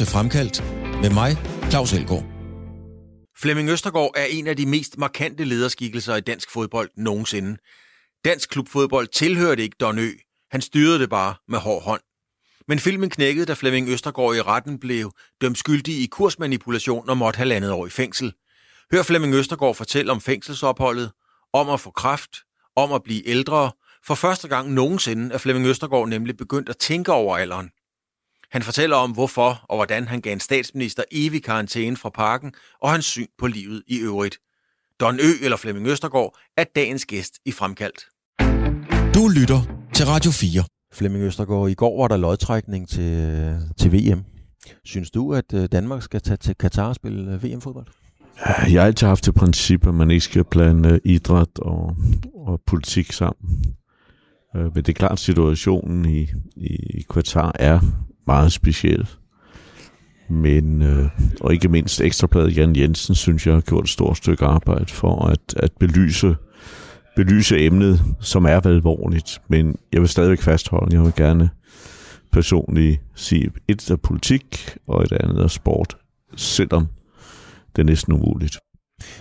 [0.00, 0.64] til Fremkaldt
[1.02, 1.36] med mig,
[1.70, 2.24] Claus Elgaard.
[3.38, 7.56] Flemming Østergaard er en af de mest markante lederskikkelser i dansk fodbold nogensinde.
[8.24, 10.10] Dansk klubfodbold tilhørte ikke Don Ø.
[10.50, 12.00] Han styrede det bare med hård hånd.
[12.68, 17.38] Men filmen knækkede, da Flemming Østergaard i retten blev dømt skyldig i kursmanipulation og måtte
[17.38, 18.32] halvandet år i fængsel.
[18.92, 21.10] Hør Flemming Østergaard fortælle om fængselsopholdet,
[21.52, 22.30] om at få kraft,
[22.76, 23.72] om at blive ældre.
[24.06, 27.70] For første gang nogensinde er Flemming Østergaard nemlig begyndt at tænke over alderen.
[28.50, 32.90] Han fortæller om, hvorfor og hvordan han gav en statsminister evig karantæne fra parken og
[32.90, 34.38] hans syn på livet i øvrigt.
[35.00, 38.06] Don Ø eller Flemming Østergaard er dagens gæst i Fremkaldt.
[39.14, 39.60] Du lytter
[39.94, 40.64] til Radio 4.
[40.92, 44.24] Flemming Østergaard, i går var der lodtrækning til, til VM.
[44.84, 47.86] Synes du, at øh, Danmark skal tage til Katar og spille øh, VM-fodbold?
[48.72, 51.96] Jeg har altid haft det princip, at man ikke skal blande idræt og,
[52.34, 53.64] og politik sammen.
[54.56, 57.80] Øh, men det er klart, at situationen i, i Katar er
[58.26, 59.08] meget speciel.
[60.30, 61.08] Men, øh,
[61.40, 65.26] og ikke mindst ekstrabladet Jan Jensen, synes jeg har gjort et stort stykke arbejde for
[65.26, 66.36] at, at belyse,
[67.16, 69.42] belyse emnet, som er alvorligt.
[69.48, 71.50] Men jeg vil stadigvæk fastholde, jeg vil gerne
[72.32, 75.96] personligt sige, et er politik, og et andet er sport,
[76.36, 76.86] selvom
[77.76, 78.58] det er næsten umuligt.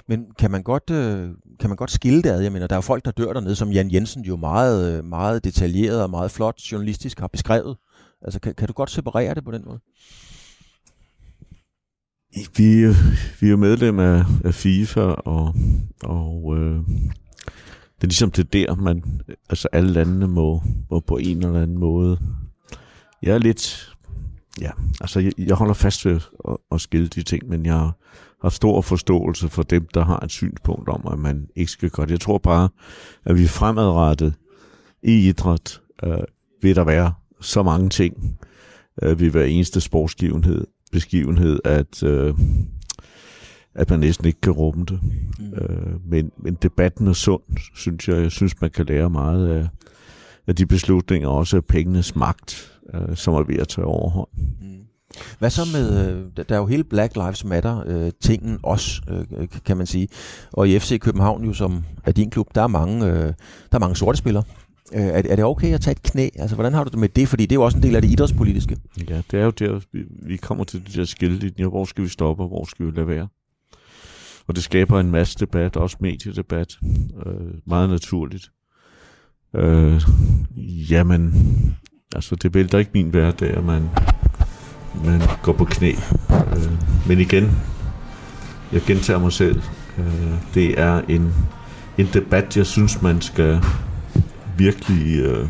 [0.07, 2.41] Men kan man godt, øh, kan man godt skille det ad?
[2.41, 5.05] Jeg mener, der er jo folk, der dør dernede, som Jan Jensen jo meget, øh,
[5.05, 7.77] meget detaljeret og meget flot journalistisk har beskrevet.
[8.21, 9.79] Altså, kan, kan du godt separere det på den måde?
[12.57, 12.85] Vi,
[13.39, 15.55] vi er jo medlem af, af FIFA, og,
[16.03, 16.75] og øh,
[17.95, 21.77] det er ligesom det der, man, altså alle landene må, må på en eller anden
[21.77, 22.19] måde.
[23.21, 23.95] Jeg er lidt,
[24.61, 27.91] ja, altså jeg, jeg holder fast ved at, at skille de ting, men jeg
[28.41, 32.05] har stor forståelse for dem, der har et synspunkt om, at man ikke skal gøre
[32.05, 32.11] det.
[32.11, 32.69] Jeg tror bare,
[33.25, 34.33] at vi fremadrettet
[35.03, 36.17] i idræt øh,
[36.61, 38.39] vil der være så mange ting
[39.01, 42.33] øh, ved hver eneste sportsgivenhed, beskivenhed, at, øh,
[43.75, 44.99] at man næsten ikke kan rumme det.
[45.39, 45.53] Mm.
[45.53, 47.41] Øh, men, men debatten er sund,
[47.75, 48.21] synes jeg.
[48.21, 49.67] Jeg synes, man kan lære meget af,
[50.47, 54.29] af de beslutninger, også af pengenes magt, øh, som er ved at tage overhånd.
[54.61, 54.79] Mm.
[55.39, 59.47] Hvad så med, øh, der er jo hele Black Lives Matter øh, tingen også, øh,
[59.65, 60.07] kan man sige.
[60.53, 63.33] Og i FC København jo, som er din klub, der er mange, øh, der
[63.71, 64.43] er mange sorte spillere.
[64.93, 66.29] Øh, er, er det okay at tage et knæ?
[66.35, 67.27] Altså, hvordan har du det med det?
[67.27, 68.77] Fordi det er jo også en del af det idrætspolitiske.
[69.09, 69.79] Ja, det er jo der,
[70.27, 71.65] vi kommer til det der skillelinje.
[71.65, 73.27] Hvor skal vi stoppe, og hvor skal vi lade være?
[74.47, 76.77] Og det skaber en masse debat, også mediedebat.
[77.25, 77.33] Øh,
[77.67, 78.51] meget naturligt.
[79.55, 80.01] Øh,
[80.91, 81.33] jamen,
[82.15, 83.89] altså det vælter ikke min hverdag, at man,
[85.05, 85.91] man går på knæ.
[86.31, 86.71] Øh,
[87.07, 87.51] men igen,
[88.71, 89.61] jeg gentager mig selv.
[89.97, 91.33] Øh, det er en,
[91.97, 93.61] en debat, jeg synes, man skal
[94.59, 95.49] virkelig øh,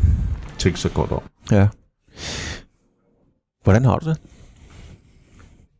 [0.58, 1.22] tænke sig godt om.
[1.50, 1.68] Ja.
[3.62, 4.20] Hvordan har du det?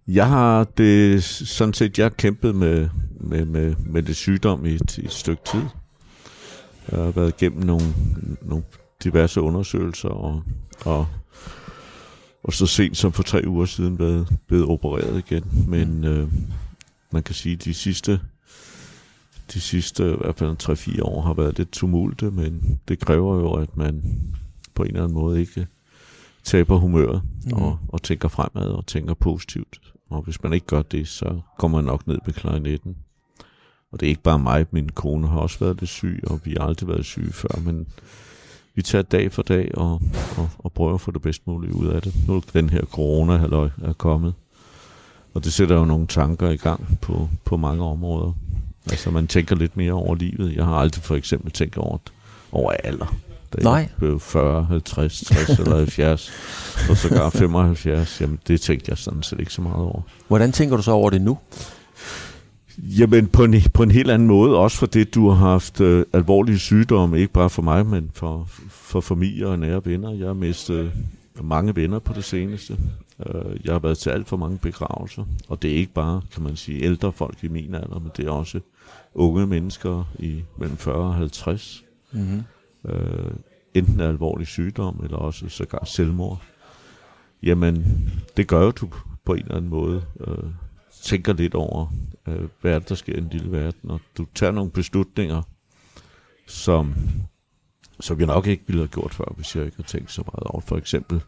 [0.08, 2.88] Jeg har det sådan set, jeg har kæmpet med,
[3.20, 5.62] med, med, med det sygdom i et, et stykke tid.
[6.90, 7.94] Jeg har været igennem nogle,
[8.42, 8.64] nogle
[9.04, 10.42] diverse undersøgelser, og,
[10.84, 11.06] og,
[12.44, 15.44] og så sent som for tre uger siden blevet, blevet opereret igen.
[15.68, 16.28] Men øh,
[17.12, 18.20] man kan sige, at de sidste
[19.52, 23.52] de sidste i hvert fald 3-4 år har været lidt tumulte, men det kræver jo,
[23.52, 24.20] at man
[24.74, 25.66] på en eller anden måde ikke
[26.44, 27.52] taber humøret mm.
[27.52, 29.80] og, og tænker fremad og tænker positivt.
[30.10, 32.96] Og hvis man ikke gør det, så kommer man nok ned på klarinetten.
[33.92, 36.56] Og det er ikke bare mig, min kone har også været lidt syg, og vi
[36.58, 37.86] har aldrig været syge før, men
[38.74, 40.00] vi tager dag for dag og,
[40.38, 42.14] og, og prøver at få det bedst muligt ud af det.
[42.28, 43.32] Nu er den her corona
[43.82, 44.34] er kommet,
[45.34, 48.32] og det sætter jo nogle tanker i gang på, på mange områder.
[48.90, 50.56] Altså man tænker lidt mere over livet.
[50.56, 51.98] Jeg har aldrig for eksempel tænkt over,
[52.52, 53.16] over alder.
[53.56, 53.72] Da Nej.
[53.74, 56.32] jeg blev 40, 50, 60 eller 70,
[56.90, 60.02] og så gar 75, jamen det tænkte jeg sådan set ikke så meget over.
[60.28, 61.38] Hvordan tænker du så over det nu?
[62.78, 66.04] Jamen på en, på en helt anden måde, også for det, du har haft øh,
[66.12, 70.10] alvorlige sygdomme, ikke bare for mig, men for, for familie og nære venner.
[70.10, 70.92] Jeg har mistet
[71.42, 72.76] mange venner på det seneste.
[73.26, 76.42] Øh, jeg har været til alt for mange begravelser, og det er ikke bare, kan
[76.42, 78.60] man sige, ældre folk i min alder, men det er også
[79.14, 81.84] unge mennesker i mellem 40 og 50.
[82.12, 82.42] Mm-hmm.
[82.84, 83.30] Øh,
[83.74, 86.42] enten alvorlig sygdom, eller også sågar selvmord.
[87.42, 87.84] Jamen,
[88.36, 88.88] det gør jo du
[89.24, 90.04] på en eller anden måde.
[90.20, 90.50] Øh,
[91.02, 91.86] tænker lidt over,
[92.28, 95.42] øh, hvad er det, der sker i en lille verden, og du tager nogle beslutninger,
[96.46, 96.94] som,
[98.00, 100.44] som jeg nok ikke ville have gjort før, hvis jeg ikke har tænkt så meget
[100.46, 100.60] over.
[100.60, 101.22] For eksempel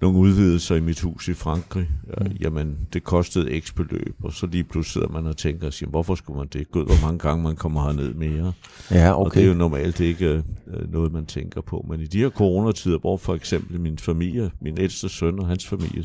[0.00, 1.88] nogle udvidelser i mit hus i Frankrig.
[2.20, 2.26] Mm.
[2.40, 6.14] Jamen, det kostede x beløb, og så lige pludselig sidder man og tænker sig, hvorfor
[6.14, 6.70] skulle man det?
[6.70, 8.52] Gud, hvor mange gange man kommer herned mere.
[8.90, 9.24] Ja, okay.
[9.24, 11.86] Og det er jo normalt ikke øh, noget, man tænker på.
[11.88, 15.66] Men i de her coronatider, hvor for eksempel min familie, min ældste søn og hans
[15.66, 16.04] familie,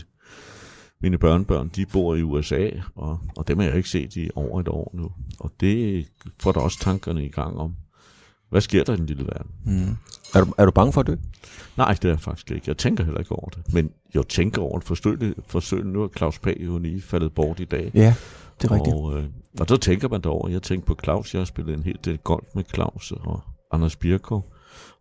[1.02, 4.60] mine børnebørn, de bor i USA, og, og dem har jeg ikke set i over
[4.60, 5.12] et år nu.
[5.40, 6.06] Og det
[6.40, 7.76] får da også tankerne i gang om,
[8.50, 9.52] hvad sker der i den lille verden?
[9.66, 9.96] Mm.
[10.34, 11.20] Er, du, er du bange for det?
[11.78, 12.64] Nej, det er jeg faktisk ikke.
[12.68, 13.74] Jeg tænker heller ikke over det.
[13.74, 14.88] Men jeg tænker over det.
[14.88, 17.92] Forsøg, forsøg nu er Claus Pag jo lige faldet bort i dag.
[17.94, 18.16] Ja,
[18.62, 18.96] det er rigtigt.
[18.96, 19.26] Og, øh,
[19.60, 20.50] og så tænker man derover.
[20.50, 21.34] Jeg tænker på Claus.
[21.34, 23.42] Jeg har spillet en helt del golf med Claus og
[23.72, 24.42] Anders Birko.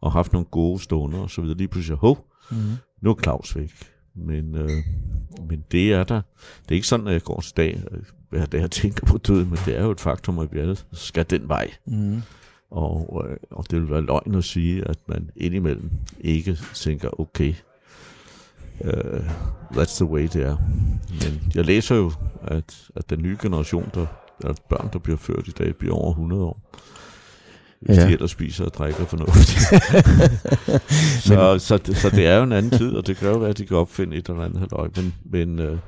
[0.00, 1.58] Og haft nogle gode stunder og så videre.
[1.58, 2.56] Lige pludselig, hov, mm.
[3.02, 3.72] nu er Claus væk.
[4.16, 4.70] Men, øh,
[5.48, 6.20] men det er der.
[6.62, 7.82] Det er ikke sådan, at jeg går til dag,
[8.30, 10.76] hvad det jeg tænker på døden, men det er jo et faktum, at vi alle
[10.92, 11.70] skal den vej.
[11.86, 12.22] Mm.
[12.70, 15.90] Og, øh, og det vil være løgn at sige, at man indimellem
[16.20, 17.54] ikke tænker, okay,
[18.80, 19.20] uh,
[19.70, 20.56] that's the way det er.
[21.10, 22.12] Men jeg læser jo,
[22.42, 24.06] at, at den nye generation, der,
[24.42, 26.60] der børn, der bliver født i dag, bliver over 100 år.
[27.80, 28.06] Hvis ja.
[28.06, 29.60] de ellers spiser og drikker fornuftigt.
[31.28, 33.58] så, så, så det er jo en anden tid, og det kan jo være, at
[33.58, 34.88] de kan opfinde et eller andet halvøj.
[34.96, 35.78] Men, men uh,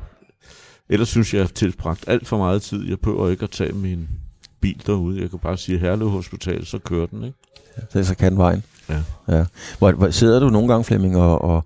[0.88, 2.88] ellers synes jeg, at jeg har tilbragt alt for meget tid.
[2.88, 4.08] Jeg behøver ikke at tage min
[4.62, 5.20] bil derude.
[5.20, 7.38] Jeg kan bare sige Herlev Hospital, så kører den, ikke?
[7.94, 8.62] Ja, så kan vejen.
[8.88, 9.02] Ja.
[9.28, 9.44] ja.
[9.78, 11.64] Hvor, hvor sidder du nogle gange, Flemming, og, og,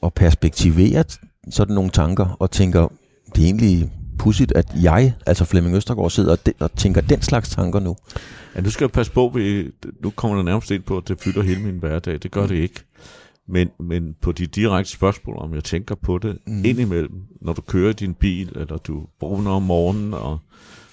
[0.00, 1.02] og perspektiverer
[1.50, 2.88] sådan nogle tanker, og tænker,
[3.34, 7.22] det er egentlig pudsigt, at jeg, altså Flemming Østergaard, sidder og, de, og tænker den
[7.22, 7.96] slags tanker nu.
[8.56, 9.70] Ja, nu skal jeg passe på, vi,
[10.02, 12.18] nu kommer der nærmest ind på, at det fylder hele min hverdag.
[12.22, 12.80] Det gør det ikke.
[13.48, 16.64] Men, men på de direkte spørgsmål, om jeg tænker på det mm.
[16.64, 20.38] indimellem, når du kører din bil, eller du vågner om morgenen, og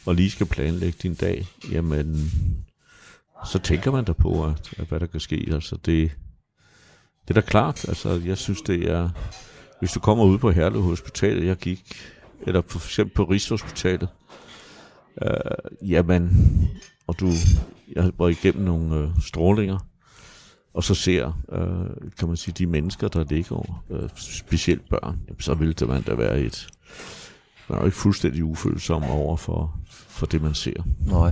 [0.08, 2.32] og lige skal planlægge din dag, jamen,
[3.46, 5.50] så tænker man da på, at, at hvad der kan ske.
[5.52, 6.12] Altså, det,
[7.28, 7.88] det er da klart.
[7.88, 9.10] Altså, jeg synes, det er...
[9.80, 11.94] Hvis du kommer ud på Herlev Hospital, jeg gik,
[12.42, 14.10] eller for eksempel på Rigshospitalet,
[15.22, 16.32] øh, jamen,
[17.08, 17.32] og du,
[17.96, 19.80] jeg har igennem nogle øh, strålinger,
[20.74, 25.40] og så ser, øh, kan man sige, de mennesker, der ligger, øh, specielt børn, jamen,
[25.40, 26.68] så ville det man da være et,
[27.70, 30.74] man er jo ikke fuldstændig ufølsom over for, for det, man ser.
[31.06, 31.32] Nej.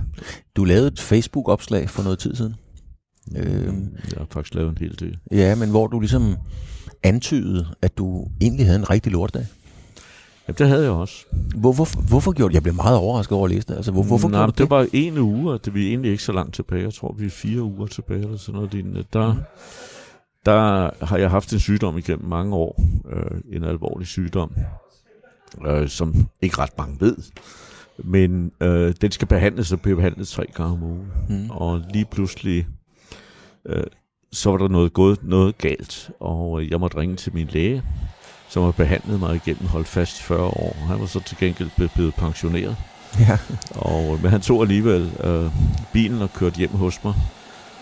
[0.56, 2.54] Du lavede et Facebook-opslag for noget tid siden.
[3.36, 5.18] Øhm, jeg har faktisk lavet en hel del.
[5.30, 6.36] Ja, men hvor du ligesom
[7.02, 9.46] antydede, at du egentlig havde en rigtig lortdag.
[10.48, 11.24] Ja, det havde jeg også.
[11.56, 13.74] Hvor, hvor, hvorfor gjorde du Jeg blev meget overrasket over at læse det.
[13.76, 14.58] Altså, hvor, hvorfor Nej, det?
[14.58, 16.82] det var en uge, og det vi egentlig ikke så langt tilbage.
[16.82, 19.04] Jeg tror, vi er fire uger tilbage, eller sådan noget lignende.
[19.12, 19.38] Der, mm.
[20.46, 22.82] der har jeg haft en sygdom igennem mange år.
[23.12, 24.52] Øh, en alvorlig sygdom,
[25.66, 27.16] øh, som ikke ret mange ved.
[27.98, 31.12] Men øh, den skal behandles og bliver behandlet tre gange om ugen.
[31.28, 31.50] Mm.
[31.50, 32.66] Og lige pludselig,
[33.66, 33.84] øh,
[34.32, 37.82] så var der noget gået noget galt, og øh, jeg måtte ringe til min læge,
[38.48, 40.76] som har behandlet mig igennem holdt fast 40 år.
[40.88, 42.76] Han var så til gengæld blevet pensioneret.
[43.20, 43.38] Ja.
[43.70, 45.50] Og, men han tog alligevel øh,
[45.92, 47.14] bilen og kørte hjem hos mig.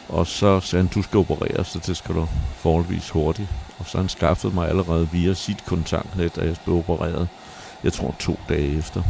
[0.09, 3.49] Og så sagde han, du skal opereres, så det skal du forholdsvis hurtigt.
[3.79, 7.29] Og så han skaffet mig allerede via sit kontaktnet, da jeg blev opereret.
[7.85, 9.03] Jeg tror to dage efter.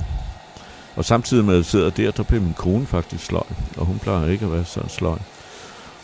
[0.96, 3.98] Og samtidig med at jeg sidder der, der blev min kone faktisk sløj, og hun
[3.98, 5.18] plejer ikke at være så sløj.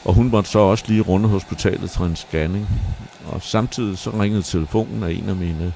[0.04, 2.68] Og hun måtte så også lige runde hospitalet til en scanning.
[3.26, 5.72] Og samtidig så ringede telefonen af en af mine,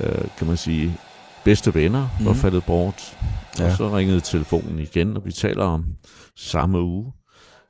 [0.00, 0.96] øh, kan man sige,
[1.44, 2.26] bedste venner, mm.
[2.26, 3.16] var faldet bort.
[3.58, 3.64] Ja.
[3.66, 5.84] Og så ringede telefonen igen, og vi taler om
[6.36, 7.12] samme uge.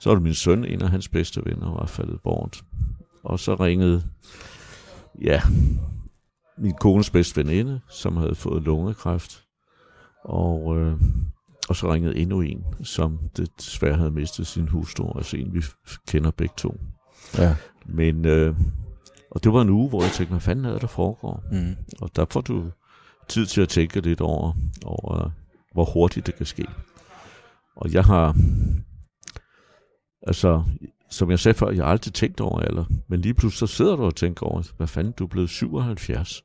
[0.00, 2.62] Så var det min søn, en af hans bedste venner, var faldet bort.
[3.24, 4.02] Og så ringede,
[5.24, 5.40] ja,
[6.58, 9.44] min kones bedste veninde, som havde fået lungekræft.
[10.24, 11.00] Og, øh,
[11.68, 15.62] og så ringede endnu en, som desværre havde mistet sin hustru, altså en, vi
[16.08, 16.80] kender begge to.
[17.38, 17.56] Ja.
[17.86, 18.56] Men, øh,
[19.30, 21.44] og det var en uge, hvor jeg tænkte, hvad fanden er der foregår?
[21.52, 21.76] Mm.
[22.00, 22.70] Og der får du
[23.28, 24.52] tid til at tænke lidt over,
[24.84, 25.30] over,
[25.72, 26.66] hvor hurtigt det kan ske.
[27.76, 28.36] Og jeg har,
[30.22, 30.64] altså,
[31.10, 33.96] som jeg sagde før, jeg har altid tænkt over alder, men lige pludselig så sidder
[33.96, 36.42] du og tænker over, hvad fanden, du er blevet 77.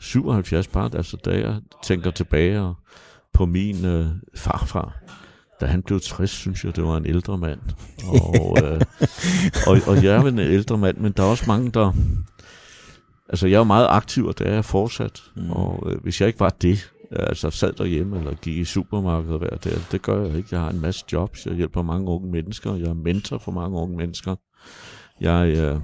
[0.00, 2.74] 77 bare, altså da jeg tænker tilbage
[3.32, 4.06] på min øh,
[4.36, 4.96] farfar,
[5.60, 7.60] da han blev 60, synes jeg, det var en ældre mand.
[8.06, 8.80] Og, øh,
[9.68, 11.92] og, og jeg er en ældre mand, men der er også mange, der...
[13.28, 15.22] Altså, jeg er meget aktiv, og det er jeg fortsat.
[15.36, 15.50] Mm.
[15.50, 19.56] Og øh, hvis jeg ikke var det, altså sad derhjemme eller gik i supermarkedet hver
[19.56, 20.48] dag, det gør jeg ikke.
[20.52, 23.78] Jeg har en masse jobs, jeg hjælper mange unge mennesker, jeg er mentor for mange
[23.78, 24.36] unge mennesker.
[25.20, 25.80] Jeg øh,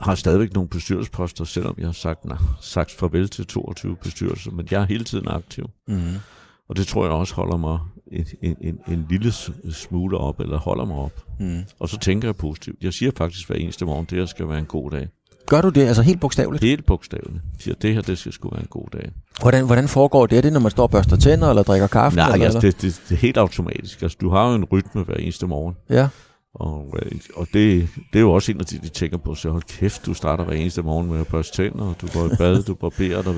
[0.00, 4.68] har stadigvæk nogle bestyrelsesposter, selvom jeg har sagt, nej, sagt farvel til 22 bestyrelser, men
[4.70, 5.70] jeg er hele tiden aktiv.
[5.88, 6.14] Mm.
[6.68, 7.78] Og det tror jeg også holder mig
[8.12, 9.32] en, en, en, en lille
[9.72, 11.26] smule op, eller holder mig op.
[11.40, 11.64] Mm.
[11.78, 12.82] Og så tænker jeg positivt.
[12.82, 15.08] Jeg siger faktisk hver eneste morgen, det her skal være en god dag.
[15.46, 16.64] Gør du det, altså helt bogstaveligt?
[16.64, 17.44] Helt bogstaveligt.
[17.58, 19.10] Siger, det her, det skal sgu være en god dag.
[19.40, 20.38] Hvordan, hvordan foregår det?
[20.38, 22.16] Er det, når man står og børster tænder, eller drikker kaffe?
[22.16, 24.02] Nej, eller, altså, det, det, det, er helt automatisk.
[24.02, 25.76] Altså, du har jo en rytme hver eneste morgen.
[25.90, 26.08] Ja.
[26.54, 29.50] Og, øh, og det, det er jo også en af de, de tænker på, så
[29.50, 32.36] hold kæft, du starter hver eneste morgen med at børste tænder, og du går i
[32.38, 33.34] bad, du barberer dig,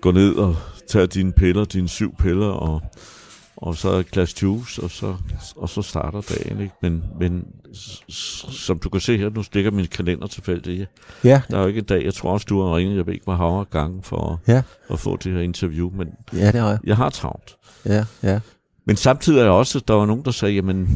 [0.00, 0.56] går ned og
[0.88, 2.82] tager dine piller, dine syv piller, og,
[3.56, 5.16] og så et glas juice, og så,
[5.56, 6.60] og så starter dagen.
[6.60, 6.74] Ikke?
[6.82, 7.44] Men, men
[8.50, 10.90] som du kan se her, nu stikker min kalender tilfældigt.
[11.24, 11.42] Ja.
[11.50, 13.24] Der er jo ikke en dag, jeg tror også, du har ringet, jeg ved ikke,
[13.24, 14.62] hvor havre gange for Ja.
[14.90, 16.78] at få det her interview, men Ja, det har jeg.
[16.84, 17.56] jeg har travlt.
[17.86, 18.40] Ja, ja.
[18.86, 20.88] Men samtidig er jeg også, der var nogen, der sagde, jamen,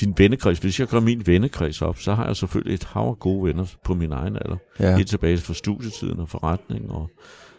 [0.00, 3.18] din vennekreds, hvis jeg gør min vennekreds op, så har jeg selvfølgelig et hav af
[3.18, 4.56] gode venner på min egen alder.
[4.80, 4.96] Ja.
[4.96, 6.90] Helt tilbage fra studietiden og forretning.
[6.90, 7.10] Og,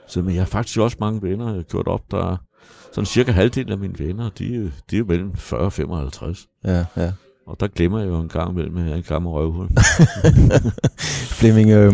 [0.07, 2.38] så, men jeg har faktisk også mange venner, jeg har gjort op, der er
[2.93, 6.48] sådan cirka halvdelen af mine venner, de, er- de er mellem 40 og 55.
[6.65, 7.12] Ja, ja.
[7.51, 9.70] Og der glemmer jeg jo en gang imellem, at jeg er en gammel røvhul.
[11.39, 11.93] Flemming, øh,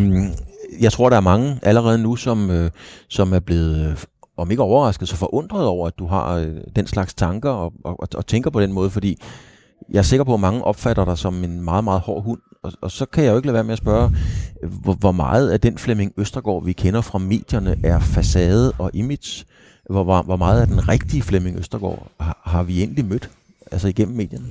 [0.79, 2.71] jeg tror, der er mange allerede nu, som, øh,
[3.09, 3.97] som er blevet, øh,
[4.37, 7.97] om ikke overrasket, så forundret over, at du har øh, den slags tanker og, og,
[8.15, 9.21] og, tænker på den måde, fordi
[9.89, 12.39] jeg er sikker på, at mange opfatter dig som en meget, meget hård hund.
[12.63, 14.11] Og, og så kan jeg jo ikke lade være med at spørge,
[14.63, 19.45] hvor, hvor meget af den Flemming Østergaard, vi kender fra medierne, er facade og image?
[19.89, 23.29] Hvor, hvor, hvor meget af den rigtige Flemming Østergaard har, har vi egentlig mødt?
[23.71, 24.47] Altså igennem medierne?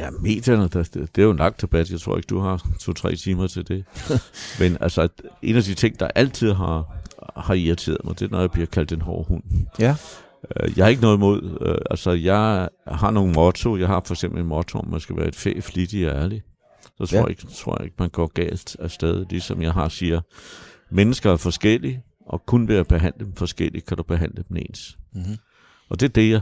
[0.00, 1.90] Ja, medierne, der, det, det er jo en lang debat.
[1.90, 3.84] Jeg tror ikke, du har to-tre timer til det.
[4.60, 5.08] Men altså,
[5.42, 6.96] en af de ting, der altid har,
[7.36, 9.42] har irriteret mig, det er, når jeg bliver kaldt en hård hund.
[9.78, 9.96] Ja.
[10.60, 13.76] Øh, Jeg har ikke noget imod, øh, altså jeg har nogle motto.
[13.76, 16.22] Jeg har for eksempel en motto om, at man skal være et fæ, flittig og
[16.22, 16.42] ærlig.
[16.82, 17.22] Så tror, Ja.
[17.22, 19.26] jeg ikke, tror jeg ikke, man går galt afsted.
[19.30, 20.20] Ligesom jeg har siger,
[20.90, 24.96] mennesker er forskellige, og kun ved at behandle dem forskelligt, kan du behandle dem ens.
[25.14, 25.36] Mm-hmm.
[25.88, 26.40] Og det er det, jeg,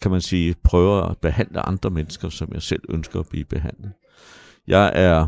[0.00, 3.92] kan man sige, prøver at behandle andre mennesker, som jeg selv ønsker at blive behandlet.
[4.66, 5.26] Jeg er,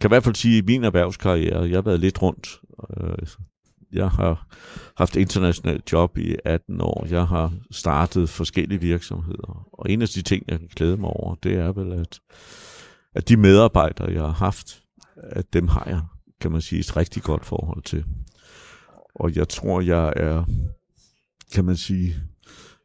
[0.00, 2.60] kan i hvert fald sige, i min erhvervskarriere, jeg har været lidt rundt.
[2.96, 3.26] Øh,
[3.92, 4.46] jeg har
[4.96, 7.06] haft internationalt job i 18 år.
[7.10, 9.68] Jeg har startet forskellige virksomheder.
[9.72, 12.20] Og en af de ting, jeg kan glæde mig over, det er vel, at,
[13.14, 14.82] at de medarbejdere, jeg har haft,
[15.16, 16.00] at dem har jeg,
[16.40, 18.04] kan man sige, et rigtig godt forhold til.
[19.14, 20.44] Og jeg tror, jeg er,
[21.52, 22.14] kan man sige,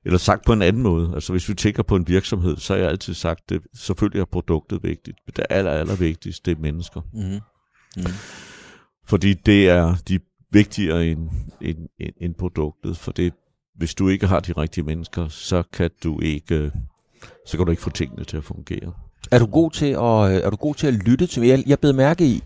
[0.05, 2.79] eller sagt på en anden måde, altså hvis vi tænker på en virksomhed, så har
[2.79, 6.62] jeg altid sagt, det selvfølgelig er produktet vigtigt, men det aller, aller vigtigste, det er
[6.62, 7.01] mennesker.
[7.13, 7.39] Mm-hmm.
[7.97, 8.13] Mm.
[9.07, 10.19] Fordi det er de
[10.51, 11.29] vigtigere end,
[11.62, 13.33] end, end, end produktet, for det,
[13.75, 16.71] hvis du ikke har de rigtige mennesker, så kan du ikke,
[17.47, 18.93] så kan du ikke få tingene til at fungere.
[19.31, 21.79] Er du god til at, øh, er du god til at lytte til Jeg, jeg
[21.79, 22.43] bed mærke i,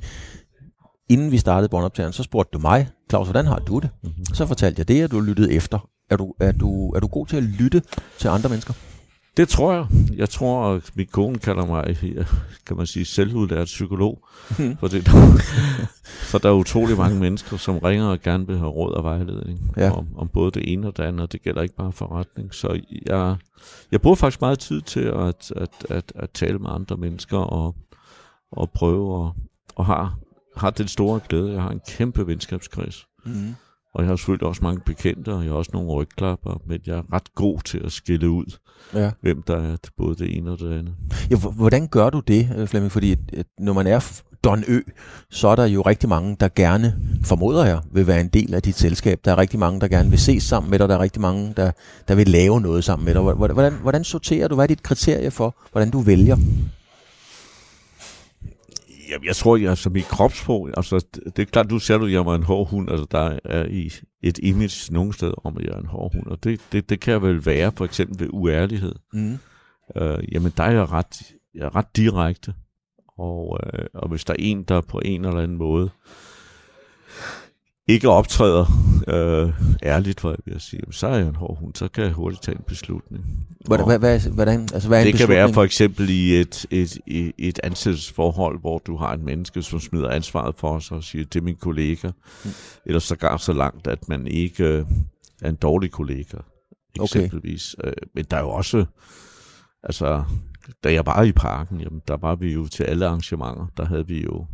[1.09, 3.89] inden vi startede båndoptageren, så spurgte du mig, Claus, hvordan har du det?
[4.03, 4.25] Mm-hmm.
[4.33, 5.89] Så fortalte jeg det, at du lyttede efter.
[6.09, 7.81] Er du, er, du, er du god til at lytte
[8.17, 8.73] til andre mennesker?
[9.37, 9.85] Det tror jeg.
[10.15, 12.23] Jeg tror, at min kone kalder mig, ja,
[12.65, 14.27] kan man sige, selvudlært psykolog.
[14.59, 14.77] Mhm.
[14.77, 15.07] For, det,
[16.03, 19.71] for der er utrolig mange mennesker, som ringer og gerne vil have råd og vejledning
[19.77, 19.91] Ja.
[19.91, 22.53] om, om både det ene og det andet, og det gælder ikke bare forretning.
[22.53, 23.35] Så jeg,
[23.91, 27.75] jeg bruger faktisk meget tid til at, at, at, at tale med andre mennesker og,
[28.51, 29.31] og prøve at,
[29.75, 30.17] og har,
[30.57, 31.51] har den store glæde.
[31.53, 33.05] Jeg har en kæmpe venskabskreds.
[33.25, 33.55] Mm.
[33.93, 36.98] Og jeg har selvfølgelig også mange bekendte, og jeg har også nogle rygklapper, men jeg
[36.98, 38.58] er ret god til at skille ud,
[38.93, 39.12] Ja.
[39.22, 40.93] hvem der er både det ene og det andet.
[41.31, 41.36] ja.
[41.36, 42.91] Hvordan gør du det, øh, Flemming?
[42.91, 44.79] Fordi at, at når man er Don Ø,
[45.29, 48.62] så er der jo rigtig mange, der gerne, formoder jeg, vil være en del af
[48.62, 49.19] dit selskab.
[49.25, 50.89] Der er rigtig mange, der gerne vil ses sammen med dig.
[50.89, 51.72] Der er rigtig mange, der,
[52.08, 53.22] der vil lave noget sammen med dig.
[53.22, 54.55] Hvordan, hvordan, hvordan sorterer du?
[54.55, 56.38] Hvad er dit kriterie for, hvordan du vælger?
[59.09, 62.25] Jamen, jeg tror, jeg som i kropsprog, altså, det er klart, du siger, du, jeg
[62.25, 65.71] var en hård hund, altså, der er i et image nogen steder om, at jeg
[65.71, 68.29] er en hård hund, og det, det, det kan jeg vel være, for eksempel ved
[68.33, 68.95] uærlighed.
[69.13, 69.37] Mm.
[69.95, 71.21] Øh, jamen, der er jeg ret,
[71.55, 72.53] jeg er ret direkte,
[73.17, 75.89] og, øh, og hvis der er en, der på en eller anden måde
[77.89, 78.65] ikke optræder
[79.08, 79.53] øh,
[79.84, 82.43] ærligt, hvor jeg vil sige, så er jeg en hård hund, så kan jeg hurtigt
[82.43, 83.25] tage en beslutning.
[83.65, 85.53] Hvordan, hvad, hvad, hvordan, altså, hvad er en det kan være beslutning?
[85.53, 90.10] for eksempel i et, et, et, et ansættelsesforhold, hvor du har et menneske, som smider
[90.10, 92.08] ansvaret for sig og siger, det er min kollega.
[92.46, 92.50] Mm.
[92.86, 94.86] Eller sågar så langt, at man ikke øh,
[95.41, 96.38] er en dårlig kollega,
[97.03, 97.75] eksempelvis.
[97.79, 97.93] Okay.
[98.15, 98.86] Men der er jo også,
[99.84, 100.24] altså,
[100.84, 104.08] da jeg var i parken, jamen, der var vi jo til alle arrangementer, der havde
[104.08, 104.46] vi jo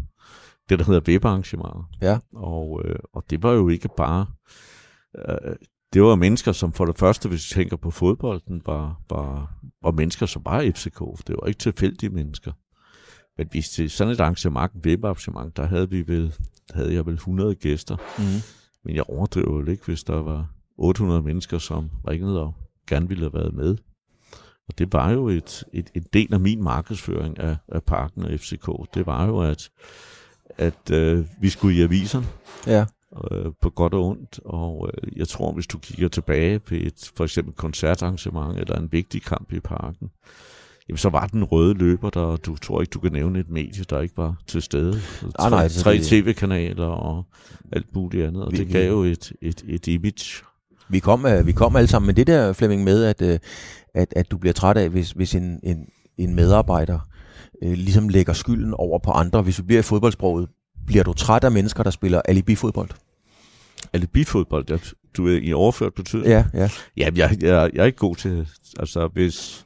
[0.70, 1.90] det, der hedder webarrangementer.
[2.02, 2.20] Ja.
[2.34, 4.26] Og, øh, og det var jo ikke bare...
[5.18, 5.56] Øh,
[5.94, 9.92] det var mennesker, som for det første, hvis vi tænker på fodbolden, var, var, var
[9.92, 11.00] mennesker, som var FCK.
[11.28, 12.52] Det var ikke tilfældige mennesker.
[13.38, 16.34] Men hvis til sådan et arrangement, et webarrangement, der havde vi vel,
[16.74, 17.98] havde jeg vel 100 gæster.
[18.18, 18.42] Mm.
[18.86, 22.54] Men jeg overdriver jo ikke, hvis der var 800 mennesker, som ringede og
[22.88, 23.78] gerne ville have været med.
[24.68, 28.40] Og det var jo et, et, et del af min markedsføring af, af parken og
[28.40, 28.70] FCK.
[28.94, 29.70] Det var jo, at,
[30.58, 32.26] at øh, vi skulle i aviserne
[32.68, 32.86] Ja.
[33.32, 34.40] øh, på godt og ondt.
[34.46, 38.92] Og øh, jeg tror, hvis du kigger tilbage på et for eksempel koncertarrangement eller en
[38.92, 40.10] vigtig kamp i parken,
[40.90, 43.50] jamen, så var den røde løber der, og du tror ikke, du kan nævne et
[43.50, 45.00] medie, der ikke var til stede.
[45.40, 47.26] Ah, nej, tre, tre tv-kanaler og
[47.72, 50.44] alt muligt andet, og Vi- det gav jo et, et, et image.
[50.90, 53.40] Vi kom, øh, vi kom alle sammen med det der, Flemming, med, at, øh,
[53.94, 55.86] at, at du bliver træt af, hvis, hvis en, en,
[56.18, 57.00] en medarbejder
[57.64, 59.42] øh, ligesom lægger skylden over på andre.
[59.42, 60.50] Hvis vi bliver i fodboldsproget,
[60.88, 62.90] bliver du træt af mennesker, der spiller alibi-fodbold?
[63.94, 64.80] Alibi-fodbold, jeg,
[65.18, 66.28] du er i overført betydning.
[66.28, 66.70] Ja, ja.
[66.98, 68.48] Ja, jeg, jeg, jeg er ikke god til,
[68.80, 69.66] altså hvis,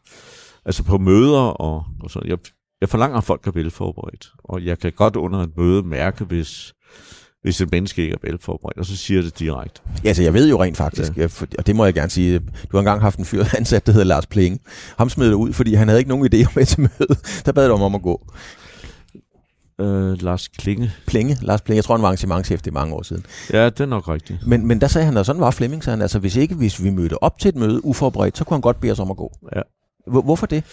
[0.65, 2.37] altså på møder og, og sådan, jeg,
[2.81, 6.73] jeg forlanger, at folk er velforberedt, og jeg kan godt under et møde mærke, hvis,
[7.41, 9.81] hvis et menneske ikke er velforberedt, og så siger det direkte.
[10.03, 11.27] Ja, altså jeg ved jo rent faktisk, ja.
[11.57, 14.05] og det må jeg gerne sige, du har engang haft en fyr ansat, der hedder
[14.05, 14.59] Lars Plinge.
[14.97, 17.41] Ham smed du ud, fordi han havde ikke nogen idéer med til mødet.
[17.45, 18.31] Der bad du om at gå.
[19.81, 20.91] Øh, Lars Klinge.
[21.07, 23.25] Plinge, Lars Plinge, jeg tror han var arrangementchef, det mange år siden.
[23.53, 24.47] Ja, det er nok rigtigt.
[24.47, 26.83] Men, men der sagde han, at sådan var Flemming, sagde han, altså hvis ikke hvis
[26.83, 29.17] vi mødte op til et møde uforberedt, så kunne han godt bede os om at
[29.17, 29.31] gå.
[29.55, 29.61] Ja.
[30.07, 30.63] Hvor, hvorfor det?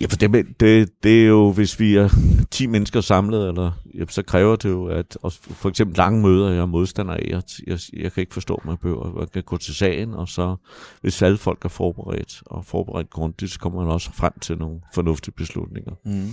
[0.00, 2.08] Ja, for det, det, det er jo, hvis vi er
[2.50, 6.50] 10 mennesker samlet, eller, ja, så kræver det jo, at også for eksempel lange møder,
[6.50, 9.42] jeg er modstander af, jeg, jeg, jeg kan ikke forstå, at man behøver at kan
[9.42, 10.56] gå til sagen, og så
[11.00, 14.80] hvis alle folk er forberedt, og forberedt grundigt, så kommer man også frem til nogle
[14.94, 15.92] fornuftige beslutninger.
[16.04, 16.32] Mm.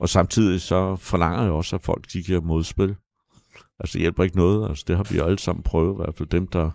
[0.00, 2.96] Og samtidig så forlanger jeg også, at folk de giver modspil.
[3.80, 6.14] Altså det hjælper ikke noget, altså det har vi jo alle sammen prøvet, i hvert
[6.14, 6.70] fald dem, der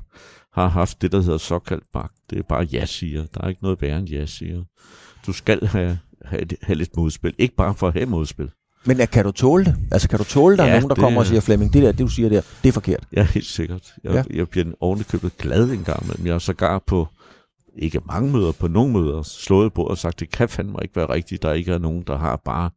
[0.53, 2.15] har haft det, der hedder såkaldt magt.
[2.29, 3.25] Det er bare ja-siger.
[3.25, 4.63] Der er ikke noget værre end ja-siger.
[5.27, 7.33] Du skal have, have, have lidt modspil.
[7.37, 8.49] Ikke bare for at have modspil.
[8.85, 9.75] Men kan du tåle det?
[9.91, 11.83] Altså kan du tåle, der ja, er nogen, der det- kommer og siger, Flemming, det
[11.83, 13.03] der, det du siger der, det er forkert.
[13.15, 13.93] Ja, helt sikkert.
[14.03, 14.23] Jeg, ja.
[14.37, 16.25] jeg bliver ovenikøbet glad en gang imellem.
[16.27, 17.07] Jeg er sågar på,
[17.77, 21.09] ikke mange møder, på nogle møder, slået på og sagt, det kan fandme ikke være
[21.09, 22.69] rigtigt, der ikke er nogen, der har bare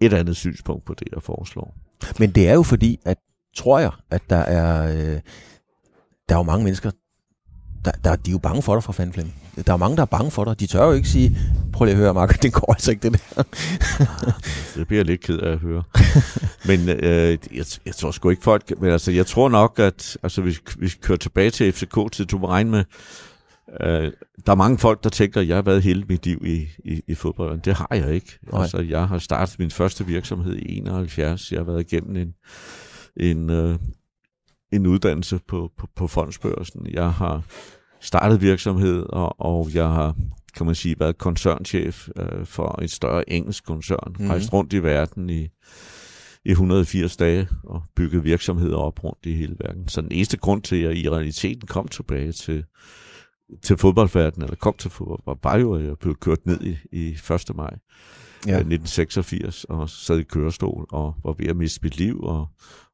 [0.00, 1.74] et andet synspunkt på det, jeg foreslår.
[2.18, 3.16] Men det er jo fordi, at
[3.56, 5.20] tror jeg, at der er, øh,
[6.28, 6.90] der er jo mange mennesker,
[7.84, 9.34] der, der, de er jo bange for dig fra fanden, Flemming.
[9.66, 10.60] Der er mange, der er bange for dig.
[10.60, 11.38] De tør jo ikke sige,
[11.72, 13.42] prøv lige at høre, Mark, det går altså ikke, det der.
[14.76, 15.82] Det bliver jeg lidt ked af at høre.
[16.66, 18.80] men øh, jeg, jeg tror sgu ikke folk...
[18.80, 22.38] Men altså, jeg tror nok, at altså, hvis vi kører tilbage til FCK, til du
[22.38, 22.84] må regne med...
[23.80, 24.12] Øh,
[24.46, 27.02] der er mange folk, der tænker, at jeg har været hele mit liv i, i,
[27.06, 27.60] i fodbold.
[27.60, 28.38] Det har jeg ikke.
[28.52, 28.62] Nej.
[28.62, 31.52] Altså, jeg har startet min første virksomhed i 71.
[31.52, 32.34] Jeg har været igennem en,
[33.16, 33.78] en, øh,
[34.76, 36.86] en uddannelse på, på, på fondsbørsen.
[36.90, 37.42] Jeg har
[38.00, 40.14] startet virksomhed, og, og jeg har
[40.56, 44.16] kan man sige, været koncernchef øh, for et større engelsk koncern.
[44.18, 44.28] Mm.
[44.28, 45.48] Rejst rundt i verden i,
[46.44, 49.88] i 180 dage og bygget virksomheder op rundt i hele verden.
[49.88, 52.64] Så den eneste grund til, at jeg i realiteten kom tilbage til,
[53.62, 56.76] til fodboldverdenen, eller kom til fodbold, var bare jo, at jeg blev kørt ned i,
[56.92, 57.56] i 1.
[57.56, 57.70] maj
[58.46, 58.50] ja.
[58.50, 58.56] Ja.
[58.56, 62.48] 1986 og sad i kørestol og var ved at miste mit liv og,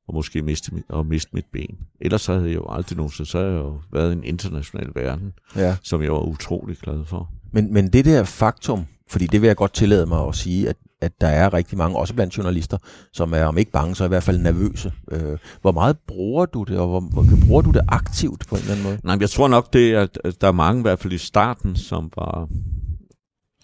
[0.08, 1.78] og måske miste, mit- og miste mit ben.
[2.00, 5.32] Ellers havde jeg jo aldrig nogensinde, så havde jeg jo været i en international verden,
[5.56, 5.76] ja.
[5.82, 7.30] som jeg var utrolig glad for.
[7.52, 10.76] Men, men det der faktum, fordi det vil jeg godt tillade mig at sige, at,
[11.00, 12.78] at der er rigtig mange, også blandt journalister,
[13.12, 14.92] som er om ikke bange, så i hvert fald nervøse.
[15.10, 18.60] Øh, hvor meget bruger du det, og hvor, hvor bruger du det aktivt på en
[18.60, 18.98] eller anden måde?
[19.04, 21.18] Nej, jeg tror nok, det er, at at der er mange, i hvert fald i
[21.18, 22.48] starten, som var,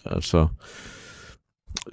[0.05, 0.47] altså,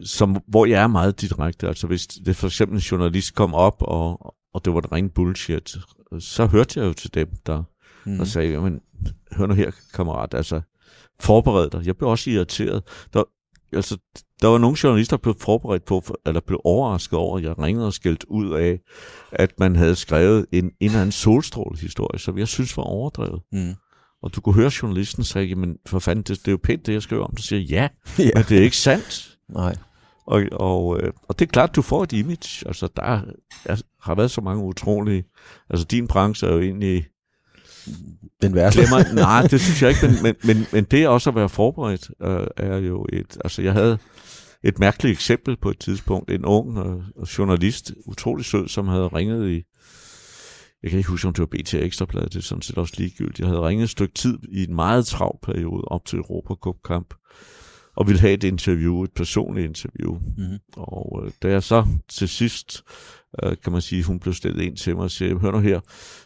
[0.04, 1.68] som, hvor jeg er meget direkte.
[1.68, 5.08] Altså, hvis det for eksempel en journalist kom op, og, og det var den rene
[5.10, 5.76] bullshit,
[6.18, 7.62] så hørte jeg jo til dem, der,
[8.06, 8.20] Mm.
[8.20, 8.80] og sagde, jamen,
[9.32, 10.60] hør nu her, kammerat, altså,
[11.20, 11.86] forbered dig.
[11.86, 12.82] Jeg blev også irriteret.
[13.14, 13.22] Der,
[13.72, 13.96] altså,
[14.42, 17.86] der var nogle journalister, der blev forberedt på, eller blev overrasket over, at jeg ringede
[17.86, 18.78] og skældt ud af,
[19.32, 23.42] at man havde skrevet en, en eller anden solstrålehistorie, som jeg synes var overdrevet.
[23.52, 23.74] Mm.
[24.22, 26.92] Og du kunne høre journalisten sige, jamen for fanden, det, det er jo pænt, det
[26.92, 27.34] jeg skriver om.
[27.36, 28.30] Du siger, ja, Ja.
[28.34, 29.36] men det er ikke sandt.
[29.48, 29.76] Nej.
[30.26, 32.66] Og, og, øh, og det er klart, du får et image.
[32.68, 33.22] Altså, der er,
[34.02, 35.24] har været så mange utrolige...
[35.70, 37.06] Altså, din branche er jo egentlig...
[38.42, 38.80] Den værste.
[38.80, 42.10] Glemmer, nej, det synes jeg ikke, men, men, men, men det også at være forberedt
[42.22, 43.38] øh, er jo et...
[43.44, 43.98] Altså, jeg havde
[44.64, 46.30] et mærkeligt eksempel på et tidspunkt.
[46.30, 49.62] En ung øh, journalist, utrolig sød, som havde ringet i...
[50.82, 53.38] Jeg kan ikke huske, om det var BT Ekstrablad, det er sådan set også ligegyldigt.
[53.38, 57.14] Jeg havde ringet et stykke tid i en meget travl periode op til Europacup-kamp,
[57.96, 60.18] og ville have et interview, et personligt interview.
[60.36, 60.58] Mm.
[60.76, 62.82] Og øh, da jeg så til sidst,
[63.42, 65.80] øh, kan man sige, hun blev stillet ind til mig og siger, hør nu her,